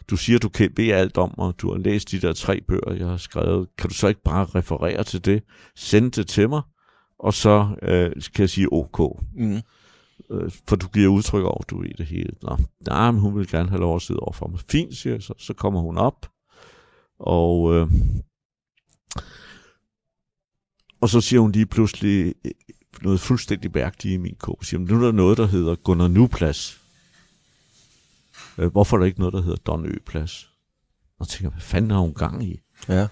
[0.09, 2.93] du siger, du kan ved alt om mig, du har læst de der tre bøger,
[2.93, 5.43] jeg har skrevet, kan du så ikke bare referere til det,
[5.75, 6.61] sende det til mig,
[7.19, 9.61] og så øh, kan jeg sige ok, Mm.
[10.31, 12.33] øh, for du giver udtryk over, du ved det hele.
[12.41, 12.57] Nå,
[12.87, 14.59] nej, men hun vil gerne have lov at sidde over for mig.
[14.69, 15.33] Fint, siger jeg så.
[15.37, 16.27] Så kommer hun op,
[17.19, 17.87] og, øh,
[21.01, 22.51] og så siger hun lige pludselig øh,
[23.01, 24.59] noget fuldstændig mærkeligt i min kog.
[24.61, 26.81] Siger, nu er der noget, der hedder Gunnar Nu-plads.
[28.57, 30.49] Øh, hvorfor er der ikke noget, der hedder Don Ø-plads?
[31.19, 32.59] Og jeg tænker, hvad fanden har hun gang i?
[32.87, 33.07] Ja.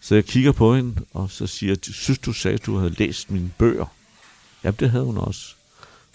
[0.00, 2.94] Så jeg kigger på hende, og så siger jeg, synes du sagde, at du havde
[2.98, 3.86] læst mine bøger?
[4.64, 5.54] Ja, det havde hun også.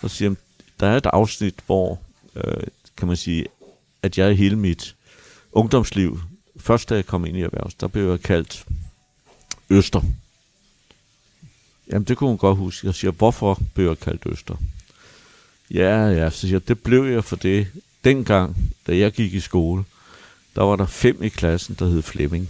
[0.02, 0.38] Så siger hun,
[0.80, 2.00] der er et afsnit, hvor,
[2.36, 2.64] øh,
[2.98, 3.46] kan man sige,
[4.02, 4.96] at jeg i hele mit
[5.52, 6.20] ungdomsliv,
[6.58, 8.66] først da jeg kom ind i erhvervs, der blev jeg kaldt
[9.70, 10.02] Øster.
[11.92, 12.88] Jamen, det kunne hun godt huske.
[12.88, 14.56] Jeg siger, hvorfor blev jeg kaldt Øster?
[15.72, 17.68] Ja, ja, så siger jeg, det blev jeg for det.
[18.04, 19.84] Dengang, da jeg gik i skole,
[20.56, 22.50] der var der fem i klassen, der hed Flemming.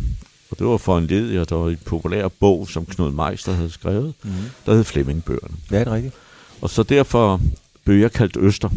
[0.51, 3.69] Og det var for en led, der var en populær bog, som Knud Meister havde
[3.69, 4.31] skrevet, mm.
[4.65, 5.55] der hed Flemming-bøgerne.
[5.71, 6.15] Ja, det er rigtigt.
[6.61, 7.41] Og så derfor
[7.83, 8.69] blev jeg kaldt Øster.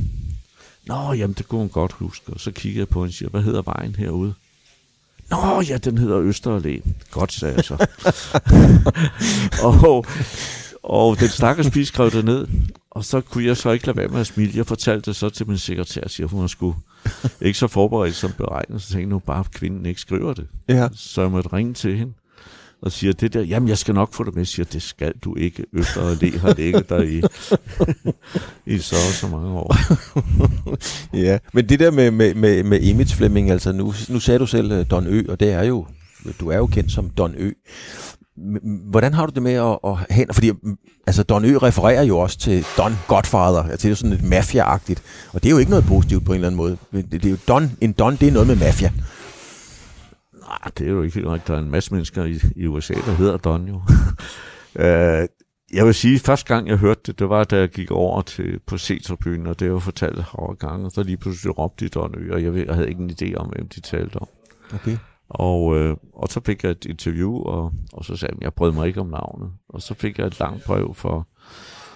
[0.86, 2.32] Nå, jamen det kunne hun godt huske.
[2.32, 4.34] Og så kiggede jeg på hende og siger, hvad hedder vejen herude?
[5.30, 6.90] Nå, ja, den hedder Østerallé.
[7.10, 7.86] Godt, sagde jeg så.
[9.68, 10.06] og,
[10.82, 12.48] og den stakkels pige skrev det ned.
[12.90, 14.52] Og så kunne jeg så ikke lade være med at smile.
[14.54, 16.76] Jeg fortalte det så til min sekretær, siger hun skulle
[17.40, 18.82] ikke så forberedt som beregnet.
[18.82, 20.46] Så tænkte nu bare, at kvinden ikke skriver det.
[20.68, 20.88] Ja.
[20.94, 22.12] Så jeg måtte ringe til hende
[22.82, 25.36] og siger det der, jamen jeg skal nok få det med, siger, det skal du
[25.36, 25.64] ikke.
[25.72, 27.22] Øster og Le har ligget der i,
[28.74, 29.76] i så så mange år.
[31.26, 34.46] ja, men det der med, med, med, med image Flemming, altså nu, nu sagde du
[34.46, 35.86] selv øh, Don Ø, og det er jo,
[36.40, 37.50] du er jo kendt som Don Ø.
[38.90, 40.28] Hvordan har du det med at, at hen?
[40.32, 40.52] Fordi
[41.06, 43.62] altså Don Ø refererer jo også til Don Godfather.
[43.62, 45.02] Altså, det er jo sådan lidt mafia-agtigt.
[45.32, 46.76] Og det er jo ikke noget positivt på en eller anden måde.
[46.92, 48.92] Det, Det er jo Don, en Don, det er noget med mafia.
[50.48, 51.48] Nej, det er jo ikke helt rigtigt.
[51.48, 53.74] Der er en masse mennesker i, i USA, der hedder Don jo.
[54.74, 55.28] uh,
[55.76, 58.22] jeg vil sige, at første gang jeg hørte det, det var, da jeg gik over
[58.22, 62.14] til, på C-tribunen, og det var fortalt over gange, så lige pludselig råbte de Don
[62.18, 64.28] Ø, og jeg, jeg havde ikke en idé om, hvem de talte om.
[64.74, 64.96] Okay.
[65.28, 68.54] Og, øh, og så fik jeg et interview, og, og så sagde jeg, at jeg
[68.54, 69.52] brød mig ikke om navnet.
[69.68, 71.28] Og så fik jeg et langt brev for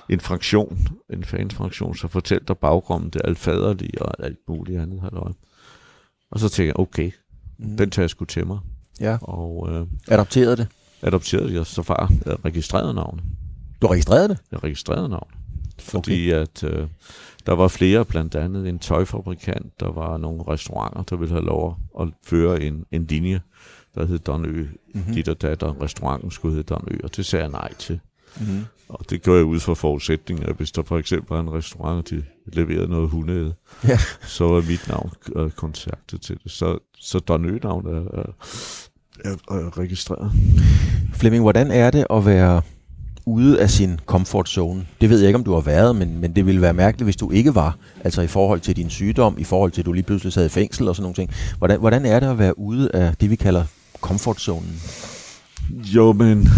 [0.09, 0.79] en fraktion,
[1.11, 5.01] en fansfraktion, så fortalte der baggrunden det alfaderlige og alt muligt andet.
[5.01, 5.33] Halløj.
[6.31, 7.11] Og så tænkte jeg, okay,
[7.63, 7.77] mm.
[7.77, 8.59] den tager jeg sgu til mig.
[9.01, 9.19] Ja.
[9.23, 10.67] Og øh, Adopterede det?
[11.03, 13.25] adopterede jeg så far, jeg registrerede navnet.
[13.83, 14.39] Du registrerede det?
[14.53, 15.35] Jeg registrerede navnet.
[15.79, 16.41] Fordi okay.
[16.41, 16.89] at øh,
[17.47, 21.79] der var flere, blandt andet en tøjfabrikant, der var nogle restauranter, der ville have lov
[22.01, 23.41] at føre en, en linje,
[23.95, 24.67] der hed Donø.
[24.95, 25.15] Mm-hmm.
[25.15, 28.01] Dit og datter, restauranten skulle hedde Donø, og det sagde jeg nej til.
[28.41, 28.65] Mm-hmm.
[28.89, 31.99] Og det gjorde jeg ud fra forudsætningen, at hvis der for eksempel var en restaurant,
[31.99, 33.55] og de leverede noget hundeæde,
[33.89, 33.99] Ja.
[34.23, 36.53] så var mit navn øh, kontaktet til det.
[36.53, 38.33] Så, så Donø-navn er, er,
[39.25, 40.33] er, er registreret.
[41.15, 42.63] Flemming, hvordan er det at være
[43.27, 44.87] ude af sin comfort zone?
[45.01, 47.17] Det ved jeg ikke, om du har været, men, men det ville være mærkeligt, hvis
[47.17, 47.77] du ikke var.
[48.05, 50.49] Altså i forhold til din sygdom, i forhold til, at du lige pludselig sad i
[50.49, 51.31] fængsel og sådan nogle ting.
[51.59, 53.65] Hvordan, hvordan er det at være ude af det, vi kalder
[54.01, 54.81] comfort zonen?
[55.71, 56.49] Jo, men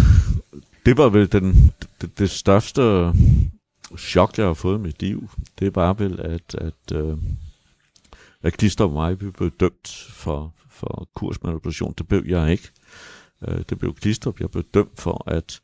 [0.85, 3.13] det var vel den, det, det største
[3.97, 5.29] chok, jeg har fået i mit liv.
[5.59, 7.17] Det bare vel, at, at, øh,
[8.43, 11.93] at Klister og mig vi blev dømt for, for kursmanipulation.
[11.97, 12.69] Det blev jeg ikke.
[13.47, 14.39] Øh, det blev Klistrup.
[14.39, 15.61] Jeg blev dømt for at,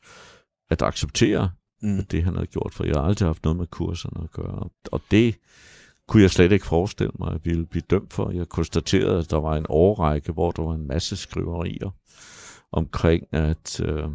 [0.70, 1.50] at acceptere
[1.82, 2.06] Mm.
[2.06, 4.70] det, han havde gjort, for jeg har aldrig haft noget med kurserne at gøre.
[4.92, 5.36] Og det
[6.08, 8.32] kunne jeg slet ikke forestille mig, at ville blive dømt for.
[8.32, 11.90] Jeg konstaterede, at der var en årrække, hvor der var en masse skriverier
[12.72, 14.10] omkring, at, øh,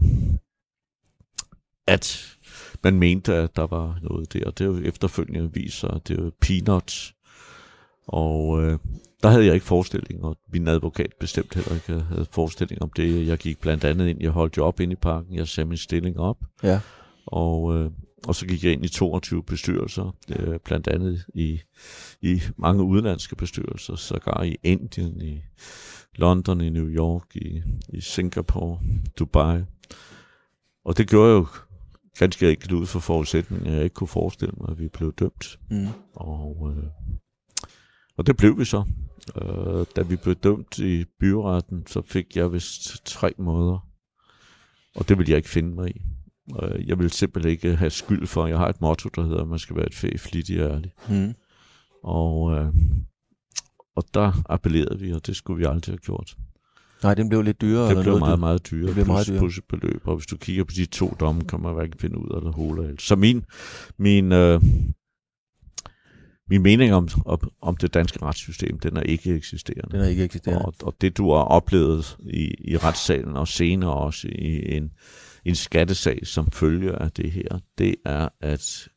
[1.87, 2.37] at
[2.85, 4.51] man mente, at der var noget der.
[4.51, 7.15] Det er jo efterfølgende viser, at det er peanuts.
[8.07, 8.79] Og øh,
[9.23, 13.27] der havde jeg ikke forestilling, og min advokat bestemt heller ikke havde forestilling om det.
[13.27, 16.19] Jeg gik blandt andet ind, jeg holdt job ind i parken, jeg sagde min stilling
[16.19, 16.81] op, Ja.
[17.27, 17.91] og, øh,
[18.27, 21.61] og så gik jeg ind i 22 bestyrelser, øh, blandt andet i,
[22.23, 25.41] i mange udenlandske bestyrelser, sågar i Indien, i
[26.17, 28.81] London, i New York, i, i Singapore,
[29.19, 29.61] Dubai.
[30.85, 31.47] Og det gjorde jeg jo
[32.19, 35.59] ganske enkelt ud for forudsætningen, jeg ikke kunne forestille mig, at vi blev dømt.
[35.71, 35.87] Mm.
[36.15, 36.85] Og, øh,
[38.17, 38.85] og det blev vi så.
[39.43, 43.89] Øh, da vi blev dømt i byretten, så fik jeg vist tre måneder.
[44.95, 46.03] Og det ville jeg ikke finde mig i.
[46.63, 48.47] Øh, jeg vil simpelthen ikke have skyld for.
[48.47, 50.93] Jeg har et motto, der hedder, at man skal være et fæ, flittig ærlig.
[51.09, 51.35] Mm.
[52.03, 52.75] Og, øh,
[53.97, 56.37] og der appellerede vi, og det skulle vi aldrig have gjort.
[57.05, 57.83] Nej, den blev lidt dyrere.
[57.83, 58.87] Det eller blev noget, meget, meget dyrere.
[58.87, 59.39] det blev meget dyrere.
[59.39, 60.09] plus, beløb.
[60.09, 62.55] Og hvis du kigger på de to domme, kan man hverken finde ud af det
[62.57, 62.95] eller.
[62.99, 63.45] Så min,
[63.99, 64.63] min, øh,
[66.51, 69.93] min mening om, om, om det danske retssystem, den er ikke eksisterende.
[69.93, 70.65] Den er ikke eksisterende.
[70.65, 74.91] Og, og det, du har oplevet i, i retssalen, og senere også i en,
[75.45, 78.89] en skattesag, som følger af det her, det er, at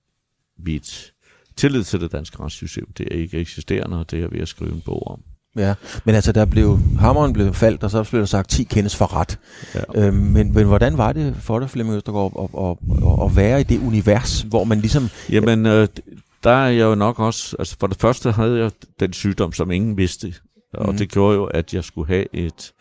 [0.57, 1.13] mit
[1.55, 4.71] tillid til det danske retssystem, det er ikke eksisterende, og det er ved at skrive
[4.73, 5.23] en bog om.
[5.57, 5.73] Ja,
[6.05, 9.13] men altså der blev, hammeren blev faldt, og så blev der sagt 10 kendes for
[9.15, 9.39] ret.
[9.75, 10.05] Ja.
[10.07, 13.59] Øhm, men, men hvordan var det for dig, Flemming Østergaard, at, at, at, at være
[13.59, 15.09] i det univers, hvor man ligesom...
[15.29, 15.87] Jamen, øh,
[16.43, 17.55] der er jeg jo nok også...
[17.59, 20.33] Altså, for det første havde jeg den sygdom, som ingen vidste.
[20.73, 20.97] Og Mhm.
[20.97, 22.73] det gjorde jo, at jeg skulle have et,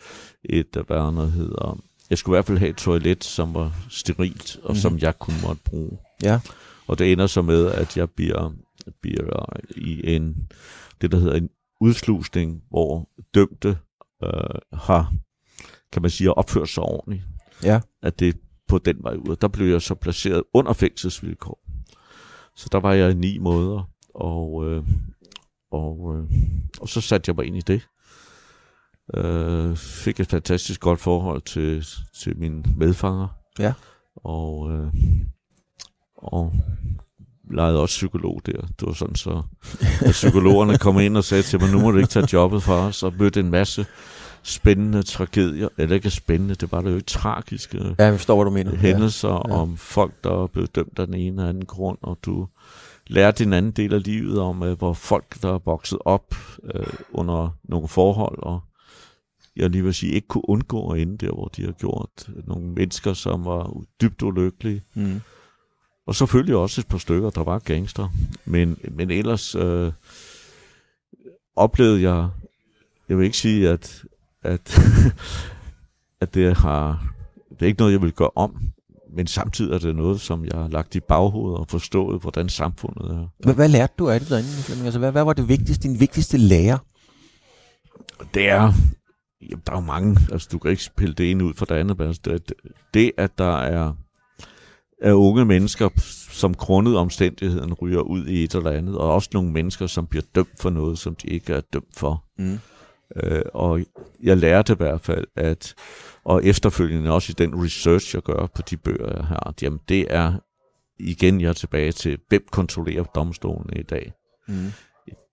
[0.45, 1.79] et hvad der noget hedder...
[2.11, 4.81] Jeg skulle i hvert fald have et toilet, som var sterilt, og Mhm.
[4.81, 5.99] som jeg kunne måtte bruge.
[6.23, 6.39] Ja,
[6.89, 8.53] Og det ender så med, at jeg bliver,
[9.03, 10.37] bliver i en,
[11.01, 11.49] det der hedder en
[11.81, 13.79] udslusning, hvor dømte
[14.25, 14.31] øh,
[14.73, 15.13] har,
[15.93, 17.23] kan man sige, opført sig ordentligt.
[17.63, 17.81] Ja.
[18.03, 18.37] At det
[18.69, 19.37] på den vej ud.
[19.37, 21.61] Der blev jeg så placeret under fængselsvilkår.
[22.57, 24.85] Så der var jeg i ni måneder, og, øh,
[25.71, 26.31] og, øh,
[26.81, 27.89] og så satte jeg mig ind i det.
[29.15, 33.29] Øh, fik et fantastisk godt forhold til, til mine medfanger.
[33.59, 33.75] Ja.
[34.17, 34.93] Og, øh,
[36.17, 36.53] og
[37.51, 38.53] legede også psykolog der.
[38.53, 39.43] Det var sådan så,
[40.01, 42.75] at psykologerne kom ind og sagde til mig, nu må du ikke tage jobbet fra
[42.75, 43.87] os, og mødte en masse
[44.43, 48.45] spændende tragedier, eller ikke spændende, det var det jo ikke tragiske Ja, jeg forstår, hvad
[48.45, 48.77] du mener.
[48.77, 49.35] hændelser Ja.
[49.55, 49.61] ja.
[49.61, 52.47] om folk, der er blevet dømt af den ene og anden grund, og du
[53.07, 56.35] lærer din anden del af livet om, øh, hvor folk, der er vokset op
[56.75, 58.61] øh, under nogle forhold, og
[59.57, 62.29] jeg lige vil sige, ikke kunne undgå at ende der, hvor de har gjort.
[62.47, 64.83] Nogle mennesker, som var dybt ulykkelige.
[64.95, 65.21] Mm.
[66.07, 68.09] Og selvfølgelig også et par stykker, der var gangster.
[68.45, 69.93] Men, men ellers øh,
[71.57, 72.29] oplevede jeg,
[73.09, 74.05] jeg vil ikke sige, at,
[74.43, 74.79] at,
[76.23, 77.15] at det har,
[77.51, 78.57] det er ikke noget, jeg vil gøre om,
[79.17, 83.11] men samtidig er det noget, som jeg har lagt i baghovedet og forstået, hvordan samfundet
[83.11, 83.27] er.
[83.39, 84.87] Hvad, hvad lærte du af det derinde, Flemming?
[84.87, 86.79] Altså, hvad, hvad var det vigtigste, din vigtigste lærer?
[88.35, 88.73] Det er,
[89.43, 91.75] jamen, der er jo mange, altså du kan ikke pille det ene ud fra det
[91.75, 92.53] andet, men altså, det,
[92.95, 93.93] det, at der er,
[95.03, 95.89] er unge mennesker,
[96.31, 100.25] som grundet omstændigheden ryger ud i et eller andet, og også nogle mennesker, som bliver
[100.35, 102.25] dømt for noget, som de ikke er dømt for.
[102.39, 102.59] Mm.
[103.17, 103.81] Øh, og
[104.23, 105.75] jeg lærte i hvert fald, at,
[106.25, 109.81] og efterfølgende også i den research, jeg gør på de bøger, jeg har, at jamen
[109.89, 110.33] det er,
[110.99, 114.13] igen jeg er tilbage til, hvem kontrollerer domstolen i dag?
[114.49, 114.73] Mm.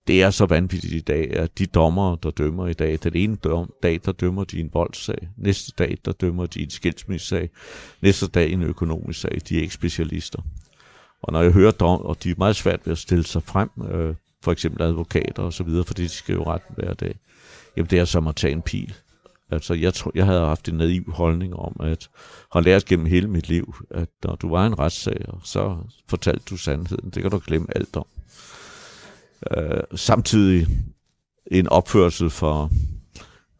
[0.06, 3.36] Det er så vanvittigt i dag, at de dommere, der dømmer i dag, den ene
[3.36, 7.50] dom, dag, der dømmer de en voldssag, næste dag, der dømmer de en skilsmissesag,
[8.02, 10.42] næste dag en økonomisk sag, de er ikke specialister.
[11.22, 13.70] Og når jeg hører dom, og de er meget svært ved at stille sig frem,
[13.90, 17.14] øh, for eksempel advokater og så videre, fordi de skal jo retten hver dag,
[17.76, 18.94] jamen det er som at tage en pil.
[19.50, 22.08] Altså jeg, tror, jeg havde haft en naiv holdning om, at
[22.52, 25.76] har lært gennem hele mit liv, at når du var en retssag, så
[26.08, 27.10] fortalte du sandheden.
[27.10, 28.06] Det kan du glemme alt om.
[29.56, 30.66] Øh, samtidig
[31.46, 32.70] en opførsel for,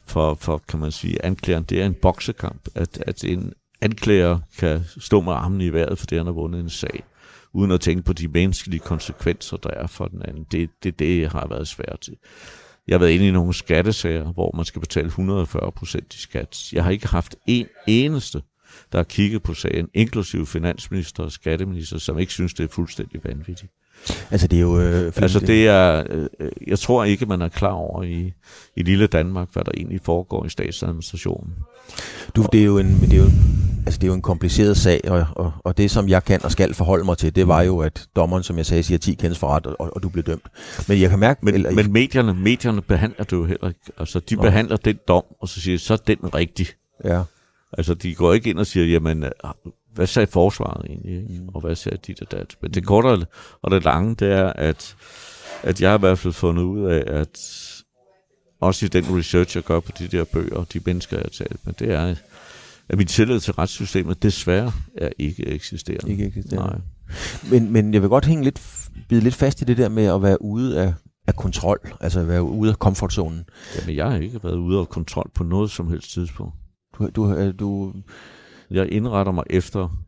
[0.07, 2.69] for, for, kan man sige, anklageren, det er en boksekamp.
[2.75, 6.71] At, at en anklager kan stå med armen i vejret, fordi han har vundet en
[6.71, 7.05] sag,
[7.53, 10.47] uden at tænke på de menneskelige konsekvenser, der er for den anden.
[10.53, 12.17] Det er det, det, jeg har været svært til.
[12.89, 16.73] Jeg har været inde i nogle skattesager, hvor man skal betale 140 procent i skat.
[16.73, 18.43] Jeg har ikke haft en eneste,
[18.93, 23.21] der har kigget på sagen, inklusive finansminister og skatteminister, som ikke synes, det er fuldstændig
[23.25, 23.73] vanvittigt.
[24.31, 24.81] Altså, det er jo...
[24.81, 28.33] Øh, Altså det er, øh, jeg tror ikke, man er klar over i,
[28.77, 31.55] i lille Danmark, hvad der egentlig foregår i statsadministrationen.
[32.37, 33.31] Du, det er jo en, det er jo,
[33.87, 36.53] altså det er jo en kompliceret sag, og, og, og det som jeg kan og
[36.53, 39.39] skal forholde mig til, det var jo, at dommeren, som jeg sagde, siger 10 kendes
[39.39, 40.47] for ret, og, og du blev dømt.
[40.89, 41.45] Men jeg kan mærke...
[41.45, 43.81] Men, eller, men medierne, medierne behandler det jo heller ikke.
[43.99, 44.43] Altså de Nå.
[44.43, 46.67] behandler den dom, og så siger så er den rigtig.
[47.05, 47.23] Ja.
[47.79, 49.31] Altså de går ikke ind og siger, jamen, øh,
[49.95, 51.43] hvad sagde forsvaret egentlig, ikke?
[51.43, 51.49] Mm.
[51.49, 52.57] og hvad sagde dit og dat.
[52.61, 53.27] Men det korte
[53.63, 54.97] og det lange, det er, at,
[55.63, 57.39] at jeg har i hvert fald fundet ud af, at
[58.61, 61.45] også i den research, jeg gør på de der bøger, og de mennesker, jeg har
[61.45, 62.15] talt med, det er,
[62.89, 66.13] at min tillid til retssystemet desværre er ikke eksisterende.
[66.13, 66.69] Ikke eksisterende.
[66.69, 66.81] Nej.
[67.51, 70.23] Men, men jeg vil godt hænge lidt, bide lidt fast i det der med at
[70.23, 70.95] være ude af,
[71.27, 73.45] af kontrol, altså at være ude af komfortzonen.
[73.79, 76.55] Jamen, jeg har ikke været ude af kontrol på noget som helst tidspunkt.
[76.99, 77.93] Du, du, øh, du,
[78.71, 80.05] Jeg indretter mig efter,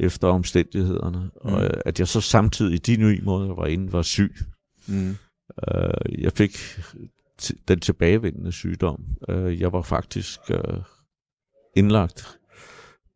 [0.00, 1.30] efter omstændighederne, mm.
[1.52, 4.34] og at jeg så samtidig i de nye måder, jeg var inde, var syg.
[4.88, 5.16] mm,
[5.68, 6.56] Øh, jeg fik
[7.68, 9.04] den tilbagevendende sygdom.
[9.28, 10.82] Øh, jeg var faktisk øh,
[11.76, 12.38] indlagt,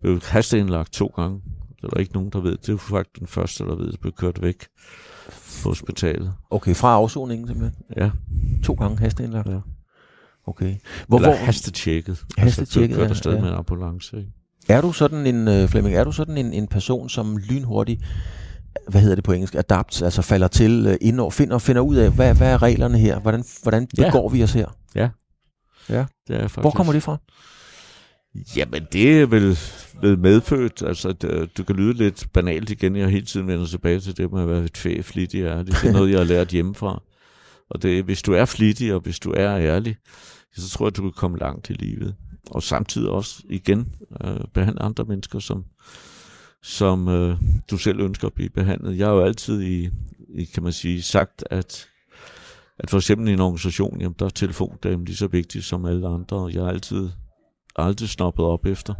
[0.00, 1.42] blev hasteindlagt to gange.
[1.76, 2.56] Det er der ikke nogen, der ved.
[2.58, 4.66] Det var faktisk den første, der ved, at blev kørt væk
[5.62, 6.34] på hospitalet.
[6.50, 7.84] okay, fra afsoningen simpelthen.
[7.96, 8.10] Ja,
[8.64, 9.48] To gange hasteindlagt.
[9.48, 9.60] Ja.
[10.46, 10.76] Okay.
[11.08, 12.24] Hvor, eller hvor, hastetjekket.
[12.38, 13.40] Hastetjekket, altså, blev kørt ja, afsted ja.
[13.40, 14.18] med en ambulance.
[14.18, 14.32] Ikke?
[14.68, 18.02] Er du sådan en, øh, Flemming, er du sådan en, en person, som lynhurtigt,
[18.88, 21.96] hvad hedder det på engelsk, adapt, altså falder til, øh, ind og finder, finder ud
[21.96, 23.20] af, hvad, hvad er reglerne her?
[23.20, 24.04] Hvordan, hvordan Ja.
[24.08, 24.66] begår vi os her?
[26.28, 26.58] Det er faktisk.
[26.58, 27.16] Hvor kommer det fra?
[28.56, 29.58] Jamen, det er vel
[30.00, 30.82] blevet medfødt.
[30.86, 32.96] Altså, det, du kan lyde lidt banalt igen.
[32.96, 35.66] Jeg har hele tiden vendt tilbage til det med at være et fæ, flittig ærlig.
[35.82, 37.02] Det er noget, jeg har lært hjemmefra.
[37.70, 39.96] Og det, hvis du er flittig, og hvis du er ærlig,
[40.56, 42.14] så tror jeg, du kan komme langt i livet.
[42.50, 43.92] Og samtidig også, igen,
[44.24, 45.64] øh, behandle andre mennesker, som,
[46.62, 47.36] som øh,
[47.70, 48.98] du selv ønsker at blive behandlet.
[48.98, 49.90] Jeg har jo altid i,
[50.34, 51.88] i kan man sige, sagt, at
[52.78, 56.08] at for eksempel i en organisation, jamen, der er telefondamen lige så vigtig som alle
[56.08, 57.10] andre, og jeg har altid
[57.76, 58.94] aldrig snoppet op efter.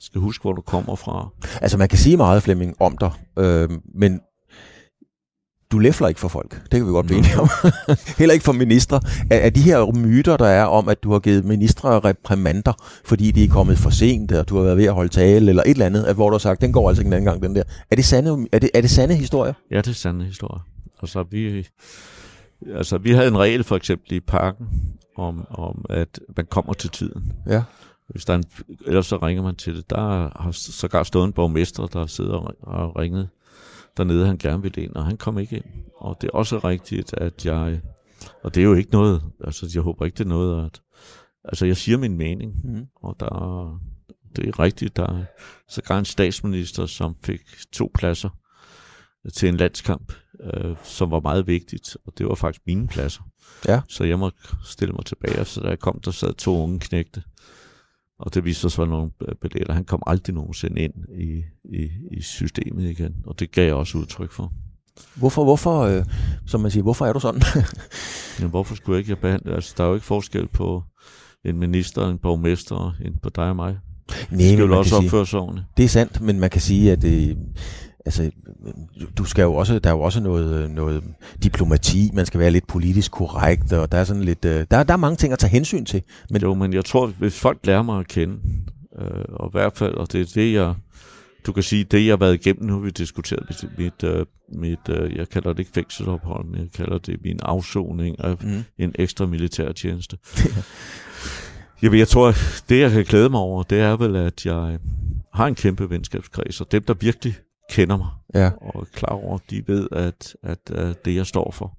[0.00, 1.28] skal huske, hvor du kommer fra.
[1.60, 4.20] Altså, man kan sige meget, Flemming, om dig, øh, men
[5.72, 6.62] du læfler ikke for folk.
[6.62, 7.48] Det kan vi godt blive enige om.
[8.18, 9.00] Heller ikke for ministre.
[9.30, 12.72] Er, er de her myter, der er om, at du har givet ministre reprimander,
[13.04, 15.62] fordi de er kommet for sent, og du har været ved at holde tale, eller
[15.62, 17.42] et eller andet, at hvor du har sagt, den går altså ikke en anden gang,
[17.42, 17.62] den der.
[17.90, 19.52] Er det sande, er det, er det sande historier?
[19.70, 20.60] Ja, det er sande historier.
[21.02, 21.66] Altså, vi,
[22.74, 24.66] altså, vi havde en regel for eksempel i parken,
[25.16, 27.32] om, om at man kommer til tiden.
[27.46, 27.62] Ja.
[28.08, 28.44] Hvis der er en,
[28.86, 29.90] ellers så ringer man til det.
[29.90, 29.98] Der
[30.42, 33.28] har sågar stået en borgmester, der sidder og ringet
[33.96, 35.64] dernede, han gerne ville ind, og han kom ikke ind.
[35.96, 37.80] Og det er også rigtigt, at jeg,
[38.42, 40.82] og det er jo ikke noget, altså jeg håber ikke, det er noget, at,
[41.44, 42.86] altså jeg siger min mening, mm.
[43.02, 43.80] og der,
[44.36, 45.24] det er rigtigt, der er
[45.68, 47.40] sågar en statsminister, som fik
[47.72, 48.28] to pladser
[49.34, 53.22] til en landskamp, øh, som var meget vigtigt, og det var faktisk mine pladser.
[53.68, 53.80] Ja.
[53.88, 54.30] Så jeg må
[54.64, 57.22] stille mig tilbage, og så da jeg kom, der sad to unge knægte,
[58.22, 59.74] og det viste sig, at nogle billetter.
[59.74, 63.98] Han kom aldrig nogensinde ind i, i, i systemet igen, og det gav jeg også
[63.98, 64.52] udtryk for.
[65.14, 66.04] Hvorfor, hvorfor øh,
[66.46, 67.42] som man siger, hvorfor er du sådan?
[68.40, 69.54] Men hvorfor skulle jeg ikke have behandlet?
[69.54, 70.82] Altså, der er jo ikke forskel på
[71.44, 73.78] en minister, en borgmester, en på dig og mig.
[74.30, 77.38] Nej, skal man også opføre sige, Det er sandt, men man kan sige, at det,
[78.06, 78.30] altså,
[79.16, 81.04] du skal jo også, der er jo også noget, noget
[81.42, 84.92] diplomati, man skal være lidt politisk korrekt, og der er sådan lidt, øh, der, der
[84.92, 86.02] er mange ting at tage hensyn til.
[86.30, 88.34] Men jo, men jeg tror, hvis folk lærer mig at kende,
[88.98, 90.74] øh, og i hvert fald, og det er det, jeg,
[91.46, 94.26] du kan sige, det jeg har været igennem, nu har vi diskuteret mit, mit, øh,
[94.52, 98.64] mit øh, jeg kalder det ikke fængselsophold, men jeg kalder det min afsoning af mm.
[98.78, 100.16] en ekstra militær tjeneste.
[101.82, 102.34] Jamen, jeg tror,
[102.68, 104.78] det jeg kan glæde mig over, det er vel, at jeg
[105.34, 107.34] har en kæmpe venskabskreds, og dem, der virkelig
[107.70, 108.50] kender mig ja.
[108.60, 111.78] og er klar over, de ved, at, at, at det jeg står for.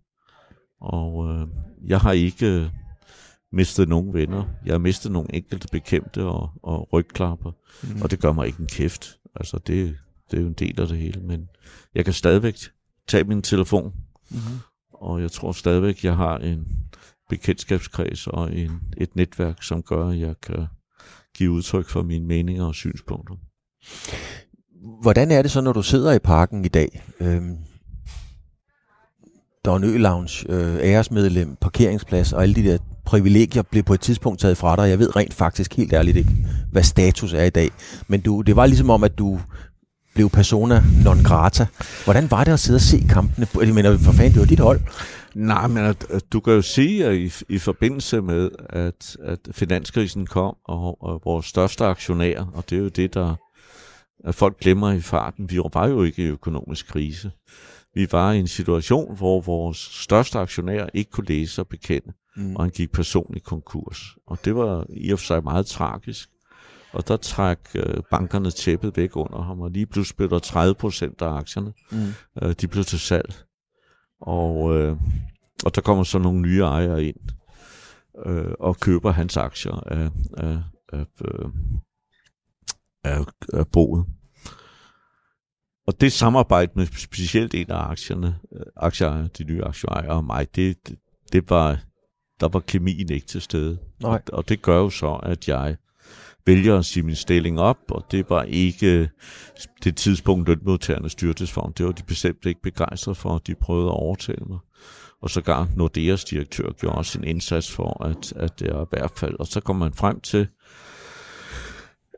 [0.82, 1.48] Og øh,
[1.88, 2.70] jeg har ikke øh,
[3.52, 4.46] mistet nogen venner.
[4.66, 7.52] Jeg har mistet nogle enkelte bekæmte og, og rygklapper,
[7.84, 8.02] mm.
[8.02, 9.18] og det gør mig ikke en kæft.
[9.36, 9.98] Altså det,
[10.32, 11.50] det er jo en del af det hele, men
[11.96, 12.56] jeg kan stadigvæk
[13.08, 13.94] tage min telefon,
[14.32, 14.38] mm.
[14.94, 16.68] og jeg tror stadigvæk, jeg har en
[17.30, 20.68] bekendtskabskreds og en, et netværk, som gør, at jeg kan
[21.36, 23.36] give udtryk for mine meninger og synspunkter.
[25.02, 27.04] Hvordan er det så, når du sidder i parken i dag?
[27.20, 27.58] Øhm,
[29.66, 34.02] der er en ø-lounge, øh, æresmedlem, parkeringsplads og alle de der privilegier blev på et
[34.02, 34.90] tidspunkt taget fra dig.
[34.90, 36.30] Jeg ved rent faktisk helt ærligt ikke,
[36.72, 37.70] hvad status er i dag.
[38.08, 39.40] Men du, det var ligesom om, at du
[40.16, 41.66] blev persona non grata.
[42.04, 43.48] Hvordan var det at sidde og se kampene?
[43.62, 44.82] Jeg mener, for fanden, det var dit hold.
[45.36, 49.40] Nej, men at, at du kan jo sige, at i, i forbindelse med, at, at
[49.52, 53.36] finanskrisen kom, og, og vores største aktionær, og det er jo det, der
[54.24, 55.50] at folk glemmer i farten.
[55.50, 57.32] Vi var jo ikke i økonomisk krise.
[57.94, 62.56] Vi var i en situation, hvor vores største aktionær ikke kunne læse og bekende, mm.
[62.56, 64.18] og han gik personligt konkurs.
[64.28, 66.30] Og det var i og for sig meget tragisk.
[66.94, 70.76] Og der træk øh, bankerne tæppet væk under ham, og lige pludselig blev der 30
[70.76, 71.74] procent af aktierne.
[71.92, 71.98] Mm.
[72.42, 73.34] Øh, de blev til salg.
[74.22, 74.98] Og, øh,
[75.66, 77.16] og der kommer så nogle nye ejere ind
[78.26, 80.58] øh, og køber hans aktier af, af,
[80.94, 81.06] af,
[83.04, 83.20] af,
[83.54, 84.06] af boet.
[85.88, 90.56] Og det samarbejde med specielt en af aktierne, øh, aktieejere, de nye aktieejere og mig,
[90.56, 90.98] det, det,
[91.34, 91.80] det var,
[92.40, 93.78] der var kemien ikke til stede.
[94.02, 94.12] Nej.
[94.12, 95.76] Og, og det gør jo så, at jeg
[96.46, 99.10] vælger at sige min stilling op, og det var ikke
[99.84, 101.74] det tidspunkt, lønmodtagerne styrtes for.
[101.78, 104.60] Det var de bestemt ikke begejstrede for, de prøvede at overtale mig.
[105.22, 109.12] Og sågar Nordeas direktør gjorde også en indsats for, at, at det er i hvert
[109.18, 109.36] fald.
[109.40, 110.48] Og så kom man frem til,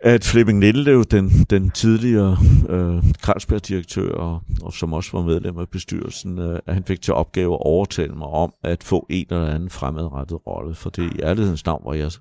[0.05, 2.37] at Flemming Lillev, den, den tidligere
[2.69, 7.13] øh, Carlsberg-direktør, og, og som også var medlem af bestyrelsen, øh, at han fik til
[7.13, 10.75] opgave at overtale mig om at få en eller anden fremadrettet rolle.
[10.75, 12.11] For det i ærlighedens navn var jeg,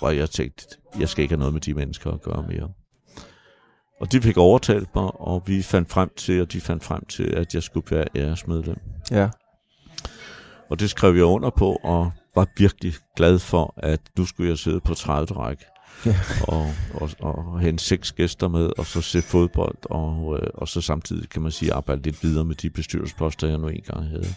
[0.00, 2.68] var jeg tænkt, jeg skal ikke have noget med de mennesker at gøre mere.
[4.00, 7.24] Og de fik overtalt mig, og vi fandt frem til, og de fandt frem til,
[7.24, 8.78] at jeg skulle være æresmedlem.
[9.10, 9.28] Ja.
[10.70, 14.58] Og det skrev jeg under på, og var virkelig glad for, at nu skulle jeg
[14.58, 15.64] sidde på 30 række
[16.06, 16.16] ja.
[16.48, 20.80] og, og, og hente seks gæster med, og så se fodbold, og, øh, og så
[20.80, 24.34] samtidig kan man sige, arbejde lidt videre med de bestyrelsesposter, jeg nu engang havde.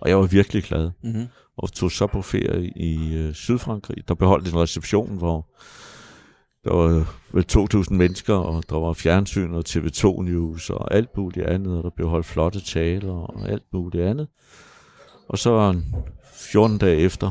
[0.00, 1.26] Og jeg var virkelig glad, mm-hmm.
[1.56, 4.08] og tog så på ferie i øh, Sydfrankrig.
[4.08, 5.46] Der beholdt en reception, hvor
[6.64, 11.46] der var vel 2.000 mennesker, og der var fjernsyn og TV2 News og alt muligt
[11.46, 14.28] andet, og der blev holdt flotte taler og alt muligt andet.
[15.28, 15.80] Og så
[16.34, 17.30] 14 dage efter,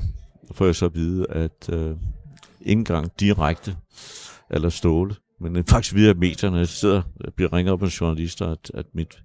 [0.52, 1.96] får jeg så at vide, at øh,
[2.66, 3.76] ikke engang direkte
[4.52, 6.58] eller ståle, men faktisk via medierne.
[6.58, 9.24] Jeg sidder, jeg bliver ringet op af journalister, at, at mit,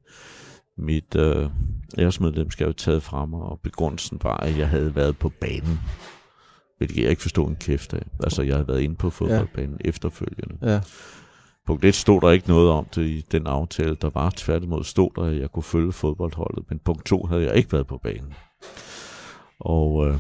[0.79, 1.51] mit øh,
[1.99, 5.81] æresmedlemskab er taget frem, og begrundelsen var, at jeg havde været på banen.
[6.79, 8.03] Hvilket jeg ikke forstod en kæft af.
[8.23, 9.89] Altså, jeg havde været inde på fodboldbanen ja.
[9.89, 10.59] efterfølgende.
[10.63, 10.81] Ja.
[11.67, 14.33] punkt 1 stod der ikke noget om det i den aftale, der var.
[14.37, 16.65] Tværtimod stod der, at jeg kunne følge fodboldholdet.
[16.69, 18.35] Men punkt 2 havde jeg ikke været på banen.
[19.61, 20.15] Og, øh,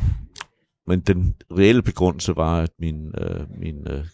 [0.90, 4.04] men den reelle begrundelse var, at min, øh, min øh,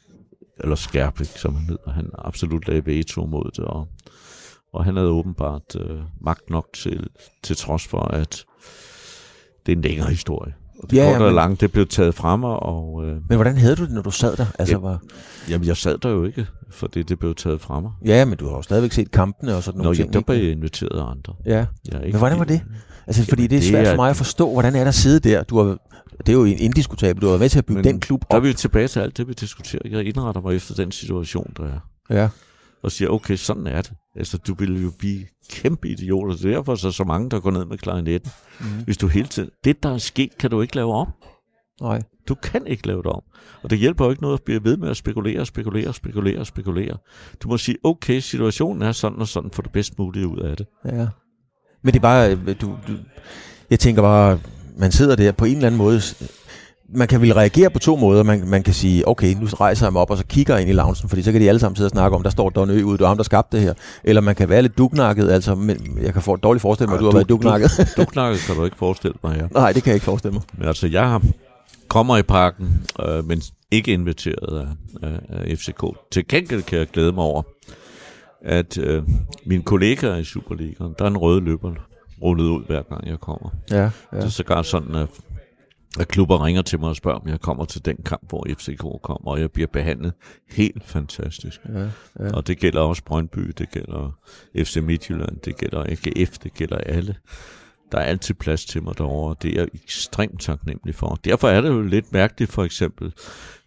[0.58, 3.88] eller Skærpik, som han hedder, han absolut lagde veto mod det, og,
[4.72, 7.08] og han havde åbenbart øh, magt nok til,
[7.42, 8.44] til trods for, at
[9.66, 10.54] det er en længere historie.
[10.78, 13.04] Og det Ja, ja, ja, korte og men- lange, det blev taget fra mig, og
[13.04, 14.46] øh, Men hvordan havde du det, når du sad der?
[14.58, 14.78] Altså, Ja.
[14.80, 14.98] var...
[15.50, 17.90] jamen, jeg sad der jo ikke, fordi det blev taget fra mig.
[18.04, 20.12] Ja, men du har jo stadigvæk set kampene og sådan Nå, nogle ja, ting.
[20.12, 20.26] der ikke?
[20.26, 21.34] blev jeg inviteret af andre.
[21.46, 22.60] Ja, Jeg ikke, men hvordan var det?
[23.06, 24.88] Altså, fordi Jamen, det er det svært er- for mig at forstå, hvordan er der
[24.88, 25.42] at sidde der.
[25.42, 25.76] Du har,
[26.18, 27.22] det er jo indiskutabelt.
[27.22, 28.44] Du har været med til at bygge Men den klub Der er op.
[28.44, 29.82] vi tilbage til alt det, vi diskuterer.
[29.90, 31.78] Jeg indretter mig efter den situation, der er.
[32.10, 32.28] Ja.
[32.86, 33.92] Og siger, okay, sådan er det.
[34.16, 35.20] Altså, du vil jo blive
[35.50, 36.36] kæmpe idioter.
[36.36, 38.30] Det er derfor så, så mange, der går ned med klarinetten.
[38.60, 38.66] Mm.
[38.84, 39.50] Hvis du hele tiden...
[39.64, 41.08] Det, der er sket, kan du ikke lave om.
[41.80, 42.02] Nej.
[42.28, 43.22] Du kan ikke lave det om.
[43.62, 46.96] Og det hjælper jo ikke noget at blive ved med at spekulere, spekulere, spekulere, spekulere.
[47.42, 50.56] Du må sige, okay, situationen er sådan og sådan, for det bedst mulige ud af
[50.56, 50.66] det.
[50.84, 51.06] Ja.
[51.82, 52.96] Men det er bare, øh, du, du,
[53.70, 54.40] jeg tænker bare,
[54.76, 56.00] man sidder der på en eller anden måde,
[56.88, 58.22] man kan vel reagere på to måder.
[58.22, 60.70] Man, man kan sige, okay, nu rejser jeg mig op, og så kigger jeg ind
[60.70, 62.70] i loungen, fordi så kan de alle sammen sidde og snakke om, der står Don
[62.70, 63.74] Ø ude, det var ham, der skabte det her.
[64.04, 67.00] Eller man kan være lidt duknakket, altså, men jeg kan få dårligt forestille mig, at
[67.00, 67.70] du har været duknakket.
[67.96, 69.46] Du, duknakket kan du ikke forestille mig, ja.
[69.60, 70.42] Nej, det kan jeg ikke forestille mig.
[70.58, 71.22] Men altså, jeg har-
[71.88, 74.66] kommer i parken, øh, men ikke inviteret
[75.02, 75.84] af, af, FCK.
[76.12, 77.42] Til gengæld kan jeg glæde mig over,
[78.44, 79.02] at øh,
[79.46, 81.72] mine kollegaer i Superligaen, der er en røde løber
[82.22, 83.50] rullet ud, hver gang jeg kommer.
[83.70, 83.82] Ja, Ja.
[84.12, 84.16] ja.
[84.16, 85.08] Det er sågar sådan, at,
[86.00, 89.02] at klubber ringer til mig og spørger, om jeg kommer til den kamp, hvor FCK
[89.02, 90.12] kommer, og jeg bliver behandlet
[90.50, 91.60] helt fantastisk.
[91.74, 91.80] ja,
[92.20, 92.32] ja.
[92.32, 94.18] Og det gælder også Brøndby, det gælder
[94.56, 97.14] FC Midtjylland, det gælder AGF, det gælder alle.
[97.92, 101.18] Der er altid plads til mig derovre, og det er jeg ekstremt taknemmelig for.
[101.24, 103.12] Derfor er det jo lidt mærkeligt for eksempel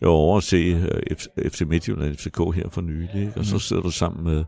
[0.01, 3.33] at over at se øh, FC Midtjylland FCK her for nylig, ikke?
[3.35, 4.43] og så sidder du sammen med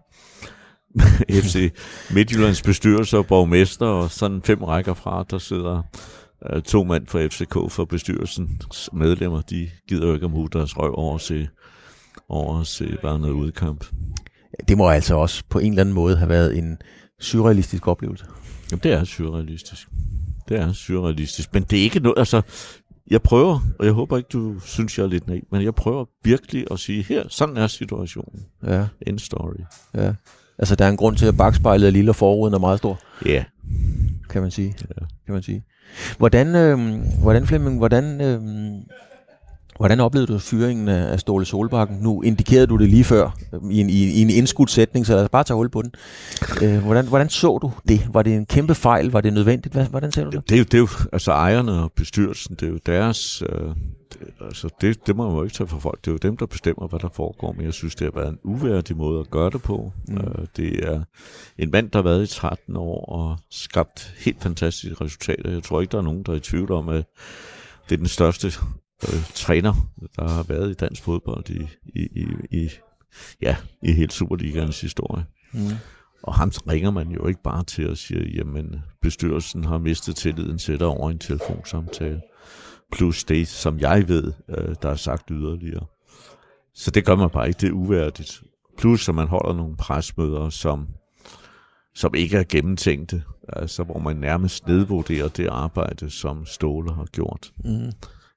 [1.43, 1.73] FC
[2.13, 5.81] Midtjyllands bestyrelse og borgmester, og sådan fem rækker fra, der sidder
[6.65, 9.41] to mand fra FCK for bestyrelsens medlemmer.
[9.41, 11.47] De gider jo ikke at muge deres røv over at se,
[12.29, 13.85] over se bare noget udkamp.
[14.67, 16.77] Det må altså også på en eller anden måde have været en
[17.19, 18.25] surrealistisk oplevelse.
[18.71, 19.87] Jamen, det er surrealistisk.
[20.49, 21.53] Det er surrealistisk.
[21.53, 22.41] Men det er ikke noget, altså,
[23.11, 26.05] jeg prøver, og jeg håber ikke, du synes, jeg er lidt naiv, men jeg prøver
[26.23, 28.45] virkelig at sige, her, sådan er situationen.
[28.67, 29.53] Ja, End story.
[29.95, 30.13] ja.
[30.57, 32.99] Altså, der er en grund til, at bagspejlet er lille og forruden er meget stor.
[33.25, 33.43] Ja.
[34.31, 34.75] Kan man sige.
[34.79, 35.05] Ja.
[35.25, 35.63] Kan man sige.
[36.17, 36.79] Hvordan, øh,
[37.21, 38.41] hvordan Flemming, hvordan, øh,
[39.81, 41.97] hvordan oplevede du fyringen af Ståle Solbakken?
[41.97, 45.15] Nu indikerede du det lige før øh, i en, i, i en indskudt sætning, så
[45.15, 45.91] lad os bare tage hul på den.
[46.63, 48.07] Øh, hvordan, hvordan så du det?
[48.13, 49.11] Var det en kæmpe fejl?
[49.11, 49.73] Var det nødvendigt?
[49.73, 50.49] Hvad, hvordan ser du det?
[50.49, 53.65] Det er, jo, det er jo, altså ejerne og bestyrelsen, det er jo deres, øh,
[54.13, 56.37] det, altså det, det må man jo ikke tage for folk, det er jo dem,
[56.37, 59.29] der bestemmer, hvad der foregår, men jeg synes, det har været en uværdig måde at
[59.29, 59.91] gøre det på.
[60.07, 60.17] Mm.
[60.17, 61.03] Øh, det er
[61.57, 65.51] en mand, der har været i 13 år og skabt helt fantastiske resultater.
[65.51, 67.05] Jeg tror ikke, der er nogen, der er i tvivl om, at
[67.89, 68.51] det er den største
[69.03, 69.73] øh, træner,
[70.15, 72.69] der har været i dansk fodbold i, i, i, i,
[73.41, 75.25] ja, i hele Superligaens historie.
[75.53, 75.59] Mm.
[76.23, 80.57] Og ham ringer man jo ikke bare til og siger, jamen bestyrelsen har mistet tilliden
[80.57, 82.21] til dig over en telefonsamtale.
[82.91, 85.85] Plus det, som jeg ved, øh, der er sagt yderligere.
[86.73, 88.43] Så det gør man bare ikke, det er uværdigt.
[88.77, 90.87] Plus, at man holder nogle presmøder, som,
[91.95, 93.23] som ikke er gennemtænkte.
[93.49, 97.91] Altså, hvor man nærmest nedvurderer det arbejde, som Ståle har gjort, Mm.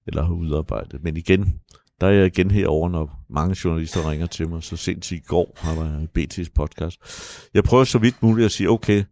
[0.07, 1.03] Eller har udarbejdet.
[1.03, 1.55] Men igen,
[2.01, 4.63] der er jeg igen herover, når mange journalister ringer til mig.
[4.63, 7.01] Så sent i går har jeg i BT's podcast.
[7.55, 9.05] Jeg prøver så vidt muligt at sige, okay,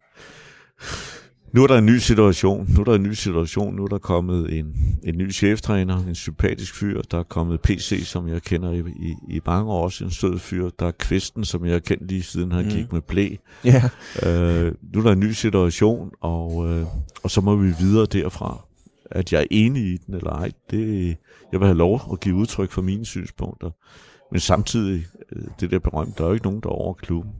[1.53, 3.97] nu er der en ny situation, nu er der en ny situation, nu er der
[3.97, 4.65] kommet en,
[5.03, 9.35] en ny cheftræner, en sympatisk fyr, der er kommet PC, som jeg kender i, i,
[9.35, 12.23] i mange år, også en sød fyr, der er Kvisten, som jeg har kendt lige
[12.23, 12.71] siden han Mm.
[12.71, 13.29] gik med blæ.
[13.65, 13.83] Ja.
[14.25, 16.85] Øh, nu er der en ny situation, og, øh,
[17.23, 18.65] og så må vi videre derfra.
[19.15, 21.17] At jeg er enig i den eller ej, det,
[21.51, 23.69] jeg vil have lov at give udtryk for mine synspunkter.
[24.31, 27.31] Men samtidig, øh, det der berømt, der er jo ikke nogen, der er over klubben.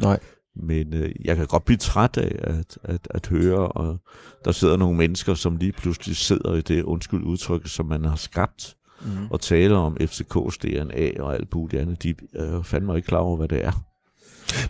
[0.00, 0.18] Nej.
[0.56, 3.98] Men øh, jeg kan godt blive træt af at, at, at høre, og
[4.44, 8.16] der sidder nogle mennesker, som lige pludselig sidder i det undskyld udtryk, som man har
[8.16, 9.26] skabt, Mm.
[9.30, 12.02] og taler om FCK's DNA og alt muligt andet.
[12.02, 13.84] De er jo fandme ikke klar over, hvad det er.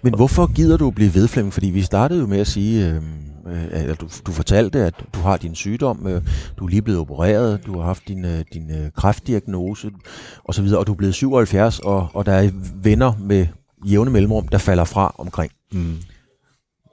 [0.03, 1.53] Men hvorfor gider du blive ved, Flemming?
[1.53, 2.97] Fordi vi startede jo med at sige, øh,
[3.47, 6.23] øh, at du, du fortalte, at du har din sygdom, øh,
[6.59, 9.91] du er lige blevet opereret, du har haft din, øh, din øh, kræftdiagnose
[10.45, 12.51] og så videre, og du er blevet 77, og, og der er
[12.83, 13.47] venner med
[13.87, 15.53] jævne mellemrum, der falder fra omkring.
[15.73, 15.97] Mm.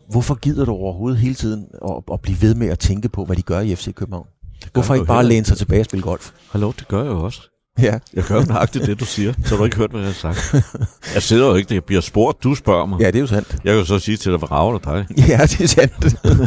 [0.09, 3.35] Hvorfor gider du overhovedet hele tiden at, at blive ved med at tænke på, hvad
[3.35, 4.27] de gør i FC København?
[4.73, 6.31] Hvorfor ikke bare læne sig tilbage og spille golf?
[6.51, 7.48] Hallo, det gør jeg jo også.
[7.81, 7.99] Ja.
[8.13, 9.33] Jeg gør nøjagtigt det, du siger.
[9.45, 10.53] Så har du ikke hørt, hvad jeg har sagt.
[11.13, 12.99] Jeg sidder jo ikke, jeg bliver spurgt, du spørger mig.
[13.01, 13.51] ja, det er jo sandt.
[13.51, 15.05] Jeg kan jo så sige til dig, hvad rager dig?
[15.17, 15.93] Ja, det er sandt.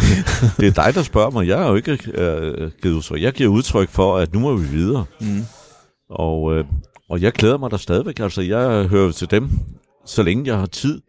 [0.60, 1.48] Det er dig, der spørger mig.
[1.48, 3.22] Jeg har jo ikke øh, givet udtryk.
[3.22, 5.04] Jeg giver udtryk for, at nu må vi videre.
[5.20, 5.44] Mm.
[6.10, 6.64] Og, øh,
[7.10, 8.20] og jeg glæder mig der stadigvæk.
[8.20, 9.50] Altså, jeg hører til dem,
[10.06, 11.00] så længe jeg har tid.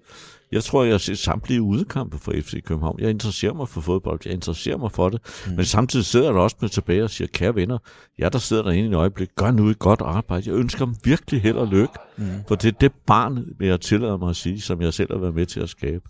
[0.53, 2.99] Jeg tror, jeg har set samtlige udekampe for FC København.
[2.99, 4.19] Jeg interesserer mig for fodbold.
[4.25, 5.21] Jeg interesserer mig for det.
[5.47, 5.55] Mm.
[5.55, 7.77] Men samtidig sidder jeg der også med tilbage og siger, kære venner,
[8.17, 10.49] jeg der sidder derinde i en øjeblik, gør nu et godt arbejde.
[10.49, 11.93] Jeg ønsker dem virkelig held og lykke.
[12.17, 12.25] Mm.
[12.47, 15.19] For det er det barn, vil jeg tillade mig at sige, som jeg selv har
[15.19, 16.09] været med til at skabe.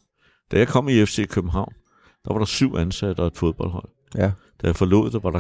[0.51, 1.73] Da jeg kom i FC København,
[2.25, 3.89] der var der syv ansatte og et fodboldhold.
[4.15, 4.31] Ja.
[4.61, 5.39] Da jeg forlod det, var der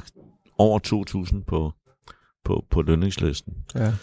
[0.57, 0.79] over
[1.33, 1.73] 2.000 på,
[2.45, 3.53] på, på lønningslisten.
[3.75, 3.93] ja.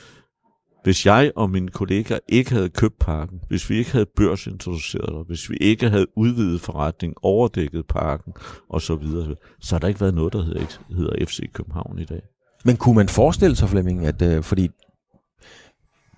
[0.83, 5.23] Hvis jeg og mine kollegaer ikke havde købt parken, hvis vi ikke havde børsintroduceret dig,
[5.27, 8.33] hvis vi ikke havde udvidet forretning, overdækket parken
[8.69, 10.67] og så videre, så har der ikke været noget, der hedder,
[10.97, 12.23] hedder FC København i dag.
[12.65, 14.69] Men kunne man forestille sig, Flemming, at øh, fordi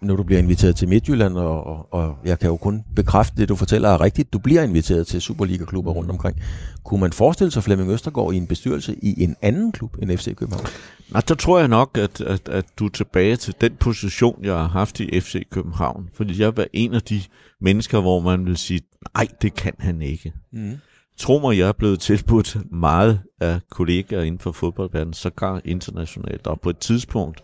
[0.03, 3.49] når du bliver inviteret til Midtjylland, og, og, og jeg kan jo kun bekræfte det,
[3.49, 6.37] du fortæller er rigtigt, du bliver inviteret til Superliga-klubber rundt omkring.
[6.85, 10.37] Kunne man forestille sig Flemming Østergaard i en bestyrelse i en anden klub end FC
[10.37, 10.67] København?
[11.13, 14.55] Nej, der tror jeg nok, at, at, at du er tilbage til den position, jeg
[14.55, 16.09] har haft i FC København.
[16.15, 17.23] Fordi jeg var en af de
[17.61, 18.81] mennesker, hvor man vil sige,
[19.15, 20.33] nej, det kan han ikke.
[20.53, 20.77] Mm.
[21.17, 26.47] Tro mig, jeg er blevet tilbudt meget af kollegaer inden for fodboldverdenen, sågar internationalt.
[26.47, 27.43] Og på et tidspunkt,